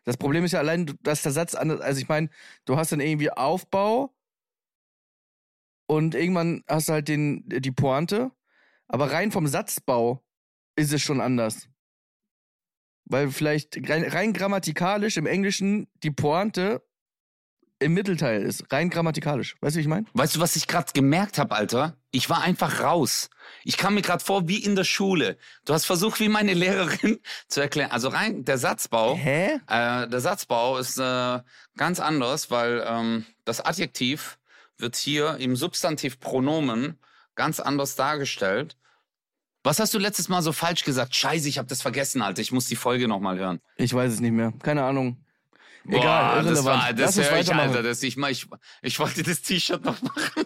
[0.06, 2.30] Das Problem ist ja allein, dass der Satz anders, also ich meine,
[2.66, 4.16] du hast dann irgendwie Aufbau
[5.88, 8.32] und irgendwann hast du halt den, die Pointe,
[8.88, 10.24] aber rein vom Satzbau
[10.76, 11.68] ist es schon anders.
[13.06, 16.84] Weil vielleicht rein, rein grammatikalisch im Englischen die Pointe
[17.80, 18.72] im Mittelteil ist.
[18.72, 19.56] Rein grammatikalisch.
[19.62, 20.06] Weißt du, wie ich meine?
[20.14, 21.98] Weißt du, was ich gerade gemerkt habe, Alter?
[22.12, 23.30] Ich war einfach raus.
[23.64, 25.38] Ich kam mir gerade vor wie in der Schule.
[25.66, 27.92] Du hast versucht, wie meine Lehrerin zu erklären.
[27.92, 29.16] Also rein der Satzbau.
[29.16, 29.60] Hä?
[29.68, 31.40] Äh, der Satzbau ist äh,
[31.78, 34.38] ganz anders, weil ähm, das Adjektiv
[34.78, 36.98] wird hier im Substantivpronomen
[37.36, 38.78] ganz anders dargestellt.
[39.64, 41.16] Was hast du letztes Mal so falsch gesagt?
[41.16, 42.42] Scheiße, ich habe das vergessen, Alter.
[42.42, 43.60] Ich muss die Folge nochmal hören.
[43.78, 44.54] Ich weiß es nicht mehr.
[44.62, 45.25] Keine Ahnung.
[45.86, 47.54] Boah, Egal, das war, das höre ich.
[47.54, 47.84] Alter.
[47.84, 48.48] Das, ich, ich,
[48.82, 50.46] ich wollte das T-Shirt noch machen.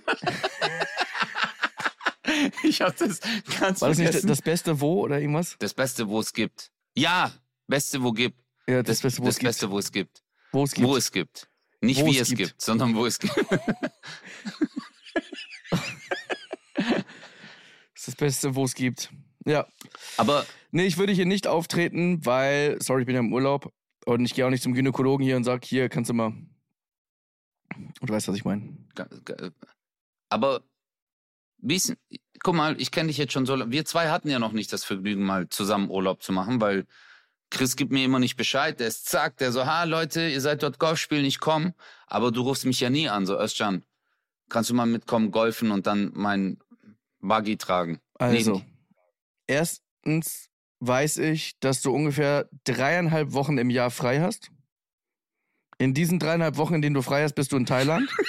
[2.63, 3.19] ich habe das
[3.59, 5.55] ganz War das nicht das Beste wo oder irgendwas?
[5.59, 6.71] das Beste, wo es gibt.
[6.95, 7.31] Ja,
[7.67, 8.39] Beste, wo gibt.
[8.67, 9.47] Ja, das, Das, Beste, wo das es gibt.
[9.49, 10.23] Beste, wo es gibt.
[10.51, 10.87] Wo es gibt.
[10.87, 11.49] Wo es gibt.
[11.81, 12.49] Nicht Wo wie es es gibt.
[12.51, 13.33] gibt, sondern wo es gibt.
[17.93, 19.11] Das ist das Beste, wo es gibt.
[19.45, 19.67] Ja.
[20.15, 23.73] Aber Nee, ich würde hier nicht auftreten, weil, sorry, ich bin ja im Urlaub
[24.13, 26.33] und ich gehe auch nicht zum Gynäkologen hier und sag, hier kannst du mal.
[28.01, 28.77] Du weißt, was ich meine.
[30.29, 30.61] Aber
[31.61, 31.95] ist,
[32.41, 33.71] guck mal, ich kenne dich jetzt schon so lange.
[33.71, 36.85] Wir zwei hatten ja noch nicht das Vergnügen, mal zusammen Urlaub zu machen, weil
[37.51, 38.79] Chris gibt mir immer nicht Bescheid.
[38.79, 41.73] Der ist zack, der so, ha Leute, ihr seid dort Golf spielen, ich komm.
[42.07, 43.83] Aber du rufst mich ja nie an, so Özcan,
[44.49, 46.59] kannst du mal mitkommen, golfen und dann mein
[47.19, 47.99] Buggy tragen?
[48.15, 48.65] Also, Nee,
[49.47, 50.48] erstens
[50.79, 54.51] weiß ich, dass du ungefähr dreieinhalb Wochen im Jahr frei hast.
[55.77, 58.09] In diesen dreieinhalb Wochen, in denen du frei hast, bist du in Thailand.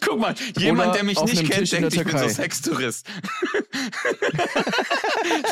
[0.00, 2.28] Guck mal, jemand, Oder der mich nicht kennt, Tisch denkt, ich bin so.
[2.28, 3.06] Sextourist.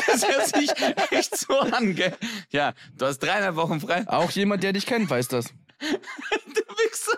[0.07, 0.69] das hört sich
[1.11, 2.15] echt so an, gell?
[2.49, 4.07] Ja, du hast dreieinhalb Wochen frei.
[4.07, 5.47] Auch jemand, der dich kennt, weiß das.
[5.81, 7.17] Du Wichser.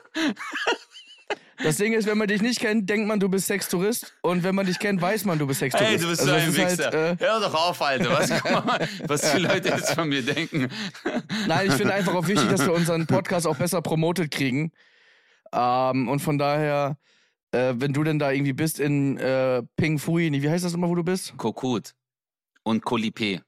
[1.64, 4.14] Das Ding ist, wenn man dich nicht kennt, denkt man, du bist Sextourist.
[4.22, 5.90] Und wenn man dich kennt, weiß man, du bist Sextourist.
[5.92, 6.92] Hey, du bist Also so ein ist Wichser.
[6.92, 8.10] Halt, äh, Hör doch auf, Alter.
[8.12, 10.70] Was, mal, was die Leute jetzt von mir denken.
[11.48, 14.72] nein, ich finde einfach auch wichtig, dass wir unseren Podcast auch besser promotet kriegen.
[15.52, 16.98] Ähm, und von daher,
[17.52, 20.90] äh, wenn du denn da irgendwie bist in äh, Ping Fui, wie heißt das immer,
[20.90, 21.36] wo du bist?
[21.38, 21.94] Kokut
[22.64, 23.42] und Kolipé.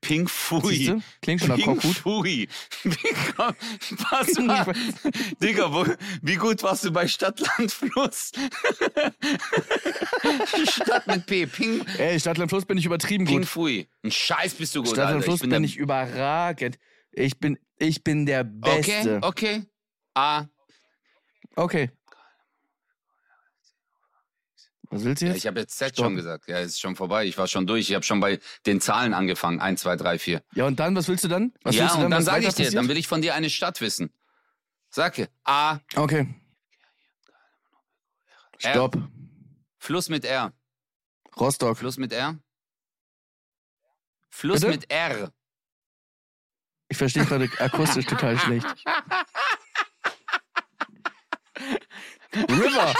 [0.00, 1.00] Pink Fui.
[1.22, 1.82] Klingt schon nach Pink.
[1.82, 2.48] Fui.
[2.84, 3.54] Wie komm-
[3.98, 4.72] Pass mal.
[5.42, 5.86] Digga, wo,
[6.22, 8.32] wie gut warst du bei Stadtland Fluss?
[10.70, 11.46] Stadt mit P.
[11.46, 13.48] Pink, Ey, Stadtland Fluss bin ich übertrieben Pink gut.
[13.48, 13.86] Fui.
[14.02, 15.24] Ein Scheiß bist du gut, Stadtland Alter.
[15.24, 16.78] Fluss bin, der- ich überragend.
[17.12, 19.18] Ich bin, ich bin der Beste.
[19.22, 19.62] Okay, okay.
[20.14, 20.44] Ah,
[21.58, 21.90] Okay.
[24.90, 25.38] Was willst du ja, jetzt?
[25.42, 26.04] ich habe jetzt Z Stopp.
[26.06, 26.48] schon gesagt.
[26.48, 27.24] Ja, ist schon vorbei.
[27.26, 27.88] Ich war schon durch.
[27.88, 29.60] Ich habe schon bei den Zahlen angefangen.
[29.60, 30.42] 1, 2, 3, 4.
[30.54, 31.52] Ja, und dann, was willst du dann?
[31.62, 32.88] Was ja, willst du und dann was sage ich dir, dann passiert?
[32.88, 34.10] will ich von dir eine Stadt wissen.
[34.90, 36.26] Sag A, Okay.
[38.62, 38.70] R.
[38.70, 38.96] Stopp.
[39.78, 40.52] Fluss mit R.
[41.38, 41.76] Rostock.
[41.76, 42.38] Fluss mit R.
[44.30, 44.72] Fluss Bitte?
[44.72, 45.32] mit R.
[46.88, 48.66] Ich verstehe gerade akustisch total schlecht.
[52.48, 52.94] River.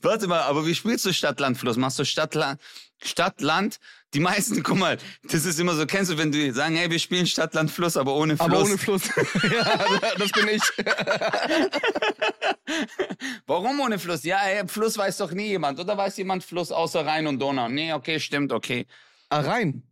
[0.00, 1.76] Warte mal, aber wie spielst du Stadt, Land, Fluss?
[1.76, 2.60] Machst du Stadt, Land,
[3.02, 3.78] Stadt, Land?
[4.14, 6.98] Die meisten, guck mal, das ist immer so, kennst du, wenn die sagen, hey, wir
[6.98, 8.48] spielen Stadt, Land, Fluss, aber ohne Fluss.
[8.48, 9.02] Aber ohne Fluss.
[9.52, 9.78] ja,
[10.16, 10.62] das bin ich.
[13.46, 14.24] Warum ohne Fluss?
[14.24, 15.78] Ja, hey, Fluss weiß doch nie jemand.
[15.78, 17.68] Oder weiß jemand Fluss außer Rhein und Donau?
[17.68, 18.86] Nee, okay, stimmt, okay.
[19.28, 19.82] Ah, rein.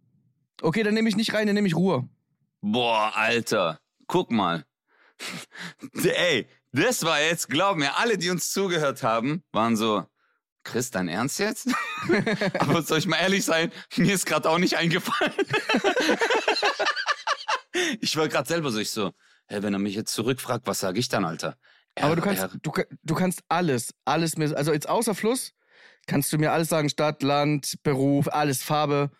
[0.62, 2.08] Okay, dann nehme ich nicht rein, dann nehme ich Ruhe.
[2.66, 4.64] Boah, Alter, guck mal.
[6.02, 10.06] Ey, das war jetzt, glaub mir, alle, die uns zugehört haben, waren so,
[10.62, 11.68] Chris, dein Ernst jetzt?
[12.58, 15.34] Aber soll ich mal ehrlich sein, mir ist gerade auch nicht eingefallen.
[18.00, 19.12] ich war gerade selber so, ich so,
[19.44, 21.58] hey, wenn er mich jetzt zurückfragt, was sage ich dann, Alter?
[21.96, 22.50] R, Aber du kannst, R.
[22.62, 25.52] du, du kannst alles, alles mir, also jetzt außer Fluss,
[26.06, 29.10] kannst du mir alles sagen, Stadt, Land, Beruf, alles, Farbe.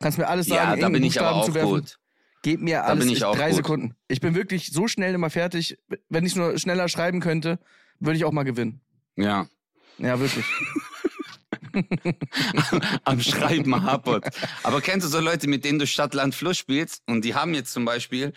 [0.00, 1.98] Kannst mir alles sagen, Ja, da bin ich aber auch gut.
[2.46, 3.56] Gib mir Da alles bin ich auch drei gut.
[3.56, 3.96] Sekunden.
[4.06, 5.78] Ich bin wirklich so schnell immer fertig.
[6.08, 7.58] Wenn ich nur schneller schreiben könnte,
[7.98, 8.80] würde ich auch mal gewinnen.
[9.16, 9.48] Ja.
[9.98, 10.44] Ja, wirklich.
[13.04, 14.28] am Schreiben hapert.
[14.62, 17.52] Aber kennst du so Leute, mit denen du Stadt, Land, Fluss spielst und die haben
[17.52, 18.32] jetzt zum Beispiel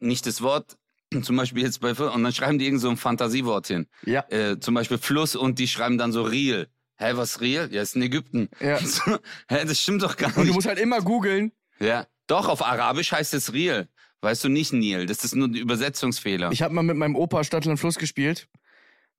[0.00, 0.76] nicht das Wort,
[1.22, 3.86] zum Beispiel jetzt bei Fluss, und dann schreiben die irgend so ein Fantasiewort hin.
[4.04, 4.24] Ja.
[4.30, 6.66] Äh, zum Beispiel Fluss und die schreiben dann so Real.
[6.96, 7.72] Hä, was Real?
[7.72, 8.48] Ja, ist in Ägypten.
[8.58, 8.80] Ja.
[8.84, 9.16] So,
[9.48, 10.54] hä, das stimmt doch gar Und du nicht.
[10.54, 11.52] musst halt immer googeln.
[11.78, 12.04] Ja.
[12.28, 13.88] Doch, auf Arabisch heißt es Real.
[14.20, 15.06] Weißt du nicht Nil.
[15.06, 16.52] Das ist nur ein Übersetzungsfehler.
[16.52, 18.48] Ich habe mal mit meinem Opa Stadtland Fluss gespielt.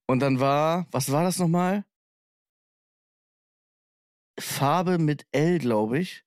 [0.05, 1.86] Und dann war, was war das nochmal?
[4.39, 6.24] Farbe mit L, glaube ich.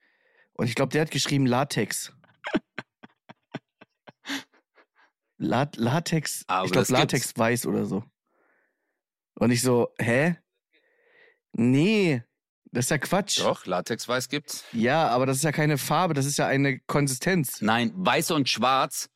[0.54, 2.12] Und ich glaube, der hat geschrieben Latex.
[5.38, 7.12] La Latex, Aber ich glaube das gibt's.
[7.12, 8.04] Latex weiß oder so.
[9.34, 10.36] Und ich so, hä?
[11.52, 12.22] Nee,
[12.72, 13.40] das ist ja Quatsch.
[13.40, 14.64] Doch, Latexweiß gibt's.
[14.72, 17.60] Ja, aber das ist ja keine Farbe, das ist ja eine Konsistenz.
[17.60, 19.08] Nein, Weiß und Schwarz.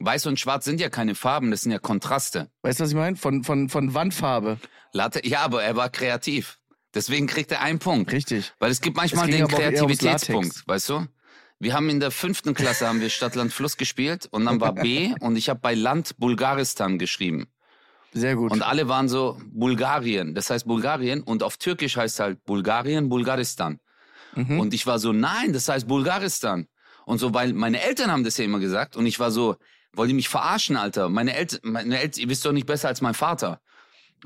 [0.00, 2.50] Weiß und Schwarz sind ja keine Farben, das sind ja Kontraste.
[2.62, 3.16] Weißt du, was ich meine?
[3.16, 4.58] Von, von, von Wandfarbe.
[4.92, 6.58] Latte, ja, aber er war kreativ.
[6.94, 8.12] Deswegen kriegt er einen Punkt.
[8.12, 8.52] Richtig.
[8.58, 11.06] Weil es gibt manchmal Es den Kreativitätspunkt, weißt du?
[11.60, 14.74] Wir haben in der fünften Klasse haben wir Stadt, Land, Fluss gespielt und dann war
[14.74, 17.46] B und ich habe bei Land Bulgaristan geschrieben.
[18.14, 18.52] Sehr gut.
[18.52, 23.80] Und alle waren so Bulgarien, das heißt Bulgarien und auf Türkisch heißt halt Bulgarien, Bulgaristan.
[24.34, 24.60] Mhm.
[24.60, 26.68] Und ich war so, nein, das heißt Bulgaristan.
[27.06, 29.56] Und so, weil meine Eltern haben das ja immer gesagt und ich war so,
[29.94, 31.08] wollt ihr mich verarschen, Alter?
[31.08, 33.60] Meine Eltern, meine Eltern, ihr wisst doch nicht besser als mein Vater.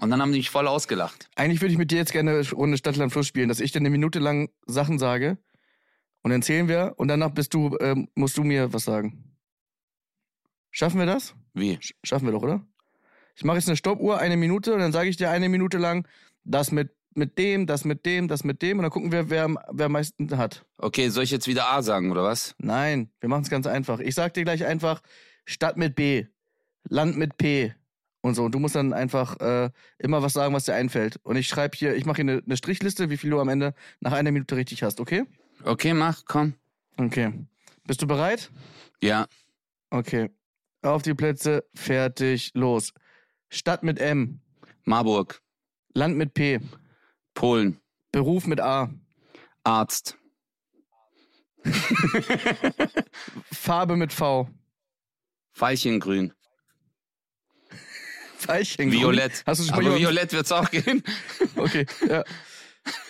[0.01, 1.29] Und dann haben die mich voll ausgelacht.
[1.35, 3.81] Eigentlich würde ich mit dir jetzt gerne eine Runde Stadtland Fluss spielen, dass ich dir
[3.81, 5.39] eine Minute lang Sachen sage
[6.23, 9.35] Und dann zählen wir und danach bist du, ähm, musst du mir was sagen.
[10.71, 11.35] Schaffen wir das?
[11.55, 11.79] Wie?
[11.79, 12.65] Sch- Schaffen wir doch, oder?
[13.39, 16.09] Ich mache jetzt eine Stoppuhr, eine Minute, und dann sage ich dir eine Minute lang,
[16.43, 19.45] das mit, mit dem, das mit dem, das mit dem, und dann gucken wir, wer,
[19.45, 20.65] am- wer am meisten hat.
[20.77, 22.57] Okay, soll ich jetzt wieder A sagen, oder was?
[22.59, 24.01] Nein, wir machen es ganz einfach.
[24.01, 25.03] Ich sag dir gleich einfach
[25.45, 26.27] Stadt mit B,
[26.89, 27.73] Land mit P
[28.23, 28.45] und so.
[28.45, 31.21] Und du musst dann einfach äh, immer was sagen, was dir einfällt.
[31.23, 33.73] Und ich schreibe hier, ich mache hier eine, eine Strichliste, wie viel du am Ende
[34.01, 35.27] nach einer Minute richtig hast, okay?
[35.63, 36.55] Okay, mach, komm.
[36.97, 37.33] Okay.
[37.87, 38.51] Bist du bereit?
[39.01, 39.29] Ja.
[39.91, 40.31] Okay.
[40.83, 42.93] Auf die Plätze, fertig, los.
[43.49, 44.41] Stadt mit M,
[44.85, 45.43] Marburg,
[45.95, 46.61] Land mit P,
[47.35, 47.81] Polen,
[48.13, 48.93] Beruf mit A,
[49.65, 50.17] Arzt,
[53.53, 54.49] Farbe mit V,
[55.55, 56.33] Veilchengrün,
[58.39, 58.93] Veilchen.
[58.93, 59.43] Violett.
[59.47, 61.03] Hast du schon Aber Violett wird's auch gehen.
[61.57, 62.23] Okay, ja.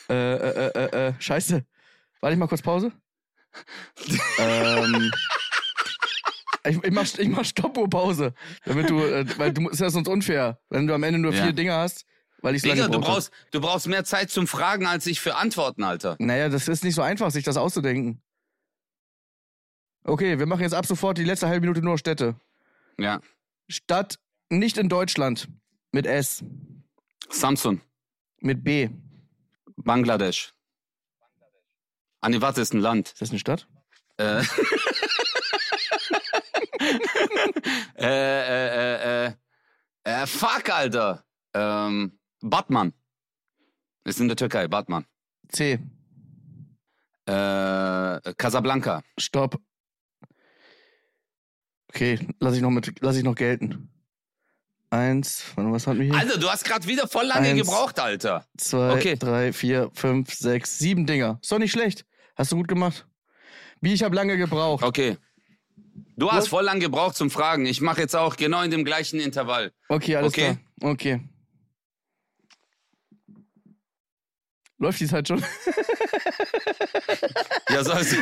[0.09, 1.65] äh, äh, äh, äh, äh, scheiße.
[2.21, 2.93] Warte ich mal kurz Pause?
[4.39, 5.11] ähm,
[6.69, 8.35] ich, ich, mach, ich mach Stoppuhr-Pause.
[8.65, 11.45] Damit du, äh, weil du ist ja sonst unfair, wenn du am Ende nur Ja.
[11.45, 12.05] vier Dinge hast,
[12.43, 13.05] weil ich Digga, du gebraucht hab.
[13.15, 16.17] brauchst, du brauchst mehr Zeit zum Fragen als ich für Antworten, Alter.
[16.19, 18.23] Naja, das ist nicht so einfach, sich das auszudenken.
[20.05, 22.37] Okay, wir machen jetzt ab sofort die letzte halbe Minute nur Städte.
[22.99, 23.21] Ja.
[23.69, 25.49] Stadt nicht in Deutschland.
[25.93, 26.45] Mit S.
[27.31, 27.81] Samsung,
[28.41, 28.85] Mit B.
[28.85, 28.93] Ist
[29.77, 30.55] Bangladesch.
[32.21, 33.15] Ah, nee, warte, ist ein Land.
[33.21, 33.69] das eine Stadt?
[34.17, 34.43] Äh,
[37.99, 39.33] äh, äh, äh, äh,
[40.05, 41.25] äh, fuck, Alter.
[41.55, 42.93] Ähm, Batman.
[44.05, 45.05] Ist in der Türkei, Batman.
[45.49, 45.79] C.
[47.27, 49.03] Äh, Casablanca.
[49.19, 49.61] Stopp.
[51.91, 53.91] Okay, lass ich noch mit, lass ich noch gelten.
[54.91, 56.15] Eins, was hatten wir hier?
[56.17, 57.61] Alter, du hast gerade wieder voll lange Eins.
[57.61, 58.47] gebraucht, Alter.
[58.57, 59.17] Zwei, okay.
[59.17, 61.39] drei, vier, fünf, sechs, sieben Dinger.
[61.43, 62.07] Ist doch nicht schlecht.
[62.37, 63.07] Hast du gut gemacht.
[63.81, 64.83] Wie ich habe lange gebraucht.
[64.83, 65.19] Okay.
[66.17, 67.67] Du hast voll lang gebraucht zum Fragen.
[67.67, 69.73] Ich mache jetzt auch genau in dem gleichen Intervall.
[69.89, 70.57] Okay, alles Okay.
[70.81, 70.93] klar.
[70.93, 71.21] Okay.
[74.79, 75.45] Läuft die Zeit schon?
[77.71, 78.15] Ja, so ist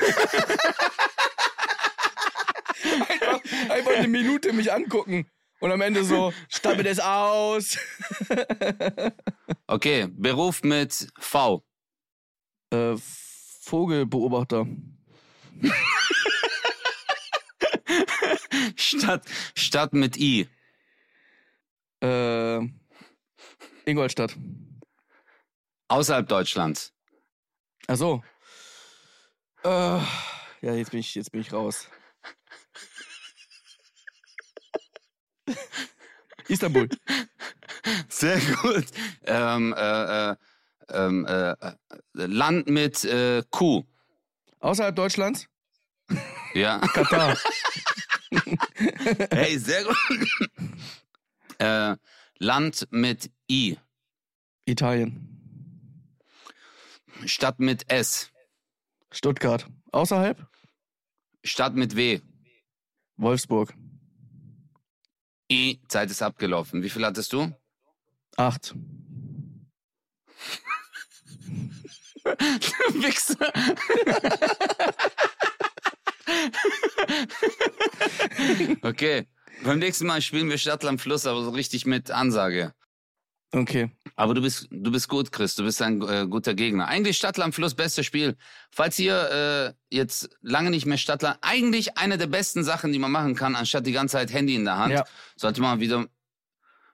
[3.11, 5.27] einfach, einfach eine Minute mich angucken.
[5.61, 7.79] Und am Ende so, stammelt es aus.
[9.67, 11.65] Okay, Beruf mit V.
[12.73, 12.95] äh,
[13.63, 14.67] Vogelbeobachter.
[18.77, 20.49] Stadt, Stadt mit I.
[22.03, 22.61] Äh,
[23.85, 24.37] Ingolstadt.
[25.89, 26.93] Außerhalb Deutschlands.
[27.87, 28.23] Ach so.
[29.65, 31.89] Äh, ja, jetzt bin ich, jetzt bin ich raus.
[36.49, 36.89] Istanbul.
[38.09, 38.87] Sehr gut.
[39.25, 40.37] Ähm, äh, äh,
[40.91, 41.75] ähm, äh, äh,
[42.13, 43.85] Land mit äh, Q.
[44.61, 45.49] Außerhalb Deutschlands?
[46.55, 46.79] Ja.
[46.79, 47.37] Katar.
[49.31, 49.97] Hey, sehr gut.
[51.59, 51.97] äh,
[52.39, 53.79] Land mit I.
[54.67, 55.33] Italien.
[57.25, 58.31] Stadt mit S.
[59.11, 59.67] Stuttgart.
[59.93, 60.47] Außerhalb?
[61.45, 62.21] Stadt mit W.
[63.17, 63.73] Wolfsburg.
[65.51, 65.81] I.
[65.89, 66.83] Zeit ist abgelaufen.
[66.83, 67.53] Wie viel hattest du?
[68.37, 68.75] Acht.
[72.95, 73.53] Wichser.
[78.83, 79.27] okay.
[79.65, 82.75] Beim nächsten Mal spielen wir Stadtland Fluss, aber so richtig mit Ansage.
[83.53, 83.91] Okay.
[84.17, 85.55] Aber du bist, du bist gut, Chris.
[85.55, 86.89] Du bist ein äh, guter Gegner.
[86.89, 88.37] Eigentlich Stadtland Fluss, bestes Spiel.
[88.71, 93.13] Falls ihr äh, jetzt lange nicht mehr Stadtland, eigentlich eine der besten Sachen, die man
[93.13, 95.05] machen kann, anstatt die ganze Zeit Handy in der Hand, Ja.
[95.37, 96.07] sollte man wieder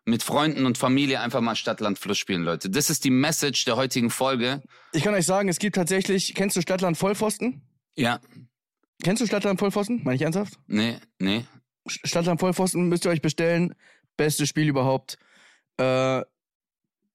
[0.05, 2.69] mit Freunden und Familie einfach mal Stadtland Fluss spielen, Leute.
[2.71, 4.63] Das ist die Message der heutigen Folge.
[4.93, 7.63] Ich kann euch sagen, es gibt tatsächlich, kennst du Stadtland Vollpfosten?
[7.95, 8.21] Ja.
[9.03, 10.01] Kennst du Stadtland Vollpfosten?
[10.05, 10.59] Meine ich ernsthaft?
[10.67, 11.45] Nee, nee.
[11.87, 13.75] Stadtland Vollpfosten müsst ihr euch bestellen.
[14.17, 15.19] Bestes Spiel überhaupt.
[15.79, 16.23] Äh,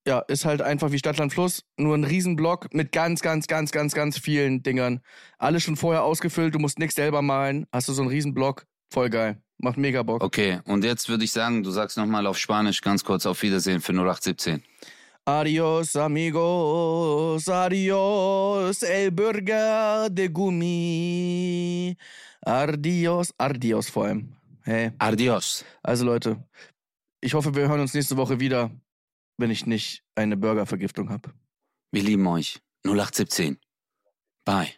[0.08, 1.64] ja, ist halt einfach wie Stadtland Fluss.
[1.78, 5.02] Nur ein Riesenblock mit ganz, ganz, ganz, ganz, ganz vielen Dingern.
[5.38, 6.56] Alles schon vorher ausgefüllt.
[6.56, 7.68] Du musst nichts selber malen.
[7.72, 8.66] Hast du so einen Riesenblock.
[8.90, 9.42] Voll geil.
[9.58, 10.24] Macht mega Bock.
[10.24, 13.82] Okay, und jetzt würde ich sagen, du sagst nochmal auf Spanisch ganz kurz auf Wiedersehen
[13.82, 14.64] für 0817.
[15.30, 17.50] Adios, amigos.
[17.50, 21.98] Adios, el Burger de Gummi.
[22.46, 23.34] Adios.
[23.38, 24.38] Adios vor allem.
[24.64, 24.94] Hey.
[25.00, 25.66] Adios.
[25.84, 26.42] Also Leute,
[27.20, 28.72] ich hoffe, wir hören uns nächste Woche wieder,
[29.38, 31.34] wenn ich nicht eine Burgervergiftung habe.
[31.92, 32.62] Wir lieben euch.
[32.86, 33.60] 0817.
[34.46, 34.70] Bye.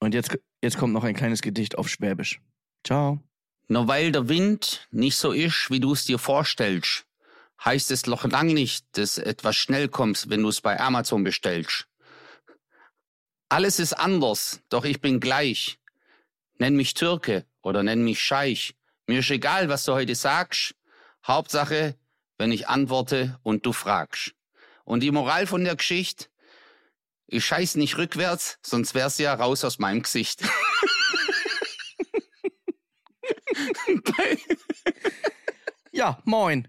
[0.00, 2.42] Und jetzt, jetzt kommt noch ein kleines Gedicht auf Schwäbisch.
[2.86, 3.22] Ciao.
[3.68, 7.07] Nur weil der Wind nicht so ist, wie du es dir vorstellst,
[7.64, 11.86] heißt es noch lang nicht, dass etwas schnell kommst, wenn du es bei Amazon bestellst.
[13.48, 15.78] Alles ist anders, doch ich bin gleich.
[16.58, 18.74] Nenn mich Türke oder nenn mich Scheich.
[19.06, 20.74] Mir ist egal, was du heute sagst.
[21.26, 21.96] Hauptsache,
[22.36, 24.34] wenn ich antworte und du fragst.
[24.84, 26.26] Und die Moral von der Geschichte,
[27.26, 30.42] ich scheiß nicht rückwärts, sonst wär's ja raus aus meinem Gesicht.
[35.98, 36.68] Ja, moin.